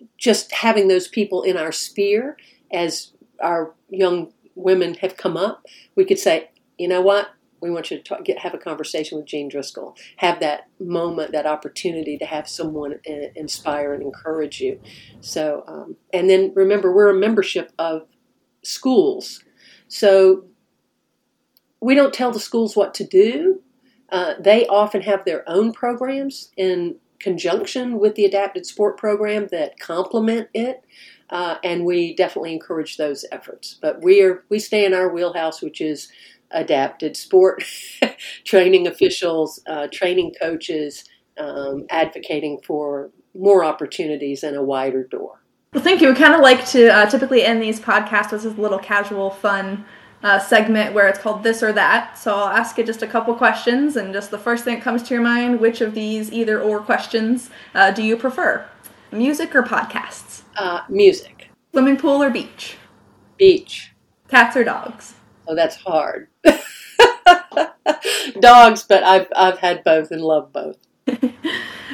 Uh, 0.00 0.06
just 0.18 0.52
having 0.52 0.88
those 0.88 1.08
people 1.08 1.42
in 1.42 1.56
our 1.56 1.72
sphere 1.72 2.36
as 2.72 3.12
our 3.40 3.74
young 3.88 4.32
women 4.54 4.94
have 4.94 5.16
come 5.16 5.36
up, 5.36 5.64
we 5.96 6.04
could 6.04 6.18
say, 6.18 6.50
you 6.78 6.88
know 6.88 7.00
what? 7.00 7.28
We 7.60 7.70
want 7.70 7.90
you 7.90 7.96
to 7.96 8.02
talk, 8.02 8.24
get, 8.24 8.38
have 8.38 8.52
a 8.52 8.58
conversation 8.58 9.16
with 9.16 9.26
Jean 9.26 9.48
Driscoll. 9.48 9.96
Have 10.16 10.40
that 10.40 10.68
moment, 10.78 11.32
that 11.32 11.46
opportunity 11.46 12.18
to 12.18 12.26
have 12.26 12.46
someone 12.46 13.00
inspire 13.34 13.94
and 13.94 14.02
encourage 14.02 14.60
you. 14.60 14.80
So, 15.20 15.64
um, 15.66 15.96
and 16.12 16.28
then 16.28 16.52
remember, 16.54 16.92
we're 16.92 17.08
a 17.08 17.18
membership 17.18 17.72
of 17.78 18.06
schools. 18.62 19.42
So 19.88 20.44
we 21.80 21.94
don't 21.94 22.12
tell 22.12 22.32
the 22.32 22.40
schools 22.40 22.76
what 22.76 22.92
to 22.94 23.04
do. 23.04 23.62
Uh, 24.10 24.34
they 24.38 24.66
often 24.66 25.02
have 25.02 25.24
their 25.24 25.48
own 25.48 25.72
programs 25.72 26.50
in 26.56 26.96
conjunction 27.24 27.98
with 27.98 28.14
the 28.16 28.26
adapted 28.26 28.66
sport 28.66 28.98
program 28.98 29.48
that 29.50 29.80
complement 29.80 30.46
it. 30.52 30.84
Uh, 31.30 31.56
and 31.64 31.86
we 31.86 32.14
definitely 32.14 32.52
encourage 32.52 32.98
those 32.98 33.24
efforts. 33.32 33.78
But 33.80 34.02
we 34.02 34.22
are 34.22 34.44
we 34.50 34.58
stay 34.58 34.84
in 34.84 34.92
our 34.92 35.08
wheelhouse, 35.08 35.62
which 35.62 35.80
is 35.80 36.12
adapted 36.50 37.16
sport, 37.16 37.64
training 38.44 38.86
officials, 38.86 39.60
uh, 39.66 39.88
training 39.90 40.34
coaches, 40.38 41.04
um, 41.38 41.86
advocating 41.88 42.60
for 42.64 43.10
more 43.34 43.64
opportunities 43.64 44.42
and 44.44 44.54
a 44.54 44.62
wider 44.62 45.02
door. 45.04 45.40
Well, 45.72 45.82
thank 45.82 46.02
you. 46.02 46.08
We 46.08 46.14
kind 46.14 46.34
of 46.34 46.40
like 46.40 46.66
to 46.66 46.94
uh, 46.94 47.06
typically 47.06 47.42
end 47.42 47.62
these 47.62 47.80
podcasts 47.80 48.32
with 48.32 48.44
a 48.44 48.60
little 48.60 48.78
casual, 48.78 49.30
fun 49.30 49.86
uh, 50.24 50.38
segment 50.40 50.92
where 50.94 51.06
it's 51.06 51.18
called 51.18 51.42
This 51.44 51.62
or 51.62 51.72
That. 51.72 52.18
So 52.18 52.34
I'll 52.34 52.48
ask 52.48 52.76
you 52.78 52.84
just 52.84 53.02
a 53.02 53.06
couple 53.06 53.34
questions, 53.34 53.94
and 53.96 54.12
just 54.12 54.30
the 54.32 54.38
first 54.38 54.64
thing 54.64 54.74
that 54.76 54.82
comes 54.82 55.02
to 55.04 55.14
your 55.14 55.22
mind 55.22 55.60
which 55.60 55.80
of 55.80 55.94
these 55.94 56.32
either 56.32 56.60
or 56.60 56.80
questions 56.80 57.50
uh, 57.74 57.92
do 57.92 58.02
you 58.02 58.16
prefer? 58.16 58.66
Music 59.12 59.54
or 59.54 59.62
podcasts? 59.62 60.42
Uh, 60.56 60.80
music. 60.88 61.50
Swimming 61.72 61.98
pool 61.98 62.22
or 62.22 62.30
beach? 62.30 62.76
Beach. 63.36 63.92
Cats 64.28 64.56
or 64.56 64.64
dogs? 64.64 65.14
Oh, 65.46 65.54
that's 65.54 65.76
hard. 65.76 66.28
dogs, 68.40 68.82
but 68.82 69.04
I've, 69.04 69.28
I've 69.36 69.58
had 69.58 69.84
both 69.84 70.10
and 70.10 70.22
love 70.22 70.52
both. 70.52 70.78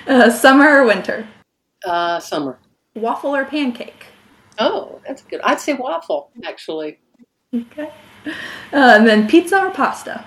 Uh, 0.07 0.31
summer 0.31 0.81
or 0.81 0.87
winter? 0.87 1.29
Uh, 1.85 2.19
summer. 2.19 2.59
Waffle 2.95 3.37
or 3.37 3.45
pancake? 3.45 4.07
Oh, 4.59 4.99
that's 5.07 5.23
good. 5.23 5.43
I'd 5.43 5.61
say 5.61 5.75
waffle, 5.75 6.31
actually. 6.43 6.99
Okay. 7.55 7.91
Uh, 8.27 8.33
and 8.73 9.07
then 9.07 9.29
pizza 9.29 9.59
or 9.59 9.71
pasta? 9.71 10.25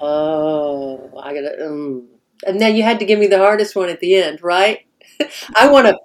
Oh, 0.00 1.10
I 1.22 1.34
gotta. 1.34 1.66
Um, 1.66 2.08
and 2.46 2.60
then 2.60 2.76
you 2.76 2.82
had 2.82 2.98
to 2.98 3.04
give 3.04 3.18
me 3.18 3.26
the 3.26 3.38
hardest 3.38 3.74
one 3.74 3.88
at 3.88 4.00
the 4.00 4.14
end, 4.16 4.42
right? 4.42 4.86
I 5.56 5.68
want 5.68 5.86
a, 5.86 5.98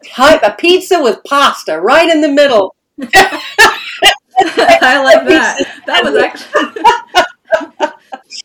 a 0.45 0.55
pizza 0.55 1.01
with 1.01 1.23
pasta 1.25 1.79
right 1.79 2.09
in 2.09 2.21
the 2.21 2.29
middle. 2.29 2.75
I 4.41 5.01
like 5.03 5.27
that. 5.27 5.81
That 5.85 6.03
was 6.03 6.15
actually. 6.15 6.83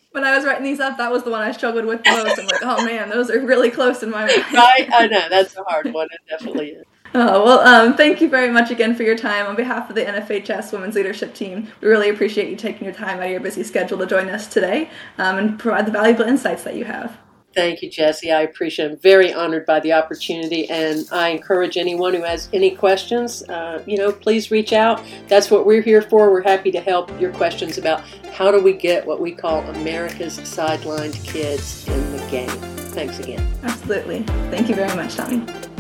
when 0.13 0.25
I 0.25 0.37
was 0.37 0.45
writing 0.45 0.65
these 0.65 0.81
up, 0.81 0.97
that 0.99 1.11
was 1.11 1.23
the 1.25 1.31
one 1.31 1.43
I 1.43 1.53
struggled 1.53 1.85
with 1.85 2.03
the 2.05 2.11
most. 2.11 2.39
I'm 2.39 2.47
like, 2.47 2.63
oh 2.63 2.85
man, 2.85 3.11
those 3.11 3.31
are 3.31 3.41
really 3.41 3.71
close 3.71 4.03
in 4.03 4.11
my 4.11 4.27
mind. 4.27 4.45
Right? 4.53 4.89
I 4.93 5.07
know. 5.07 5.29
That's 5.29 5.57
a 5.57 5.63
hard 5.65 5.93
one. 5.93 6.09
It 6.11 6.21
definitely 6.29 6.71
is. 6.71 6.85
Oh, 7.17 7.45
well, 7.45 7.61
um, 7.61 7.97
thank 7.97 8.21
you 8.21 8.29
very 8.29 8.51
much 8.51 8.73
again 8.73 8.97
for 8.97 9.05
your 9.05 9.17
time. 9.17 9.47
On 9.47 9.55
behalf 9.55 9.89
of 9.89 9.95
the 9.95 10.03
NFHS 10.03 10.73
Women's 10.73 10.97
Leadership 10.97 11.33
Team, 11.33 11.69
we 11.81 11.87
really 11.87 12.09
appreciate 12.09 12.51
you 12.51 12.57
taking 12.57 12.85
your 12.85 12.93
time 12.93 13.19
out 13.19 13.27
of 13.27 13.31
your 13.31 13.39
busy 13.39 13.63
schedule 13.63 13.99
to 13.99 14.07
join 14.07 14.29
us 14.29 14.49
today 14.49 14.91
um, 15.19 15.39
and 15.39 15.57
provide 15.57 15.87
the 15.87 15.93
valuable 15.93 16.25
insights 16.25 16.65
that 16.65 16.75
you 16.75 16.85
have. 16.85 17.17
Thank 17.55 17.83
you, 17.83 17.91
Jessie. 17.91 18.33
I 18.33 18.43
appreciate 18.43 18.87
it. 18.87 18.93
I'm 18.95 18.99
very 18.99 19.33
honored 19.33 19.65
by 19.65 19.79
the 19.79 19.93
opportunity, 19.93 20.69
and 20.69 21.07
I 21.13 21.29
encourage 21.29 21.77
anyone 21.77 22.15
who 22.15 22.23
has 22.23 22.49
any 22.53 22.73
questions, 22.73 23.45
uh, 23.45 23.85
you 23.87 23.97
know, 23.97 24.11
please 24.11 24.51
reach 24.51 24.73
out. 24.73 25.01
That's 25.29 25.53
what 25.53 25.65
we're 25.65 25.83
here 25.83 26.03
for. 26.03 26.33
We're 26.33 26.43
happy 26.43 26.73
to 26.73 26.81
help 26.81 27.21
your 27.21 27.33
questions 27.33 27.79
about 27.79 28.01
how 28.33 28.51
do 28.51 28.61
we 28.61 28.73
get 28.73 29.07
what 29.07 29.21
we 29.21 29.31
call 29.31 29.61
America's 29.71 30.41
sidelined 30.41 31.23
kids 31.25 31.87
in 31.87 32.17
the 32.17 32.27
game. 32.29 32.49
Thanks 32.91 33.21
again. 33.21 33.49
Absolutely. 33.63 34.25
Thank 34.51 34.69
you 34.69 34.75
very 34.75 34.95
much, 34.97 35.15
Tommie. 35.15 35.74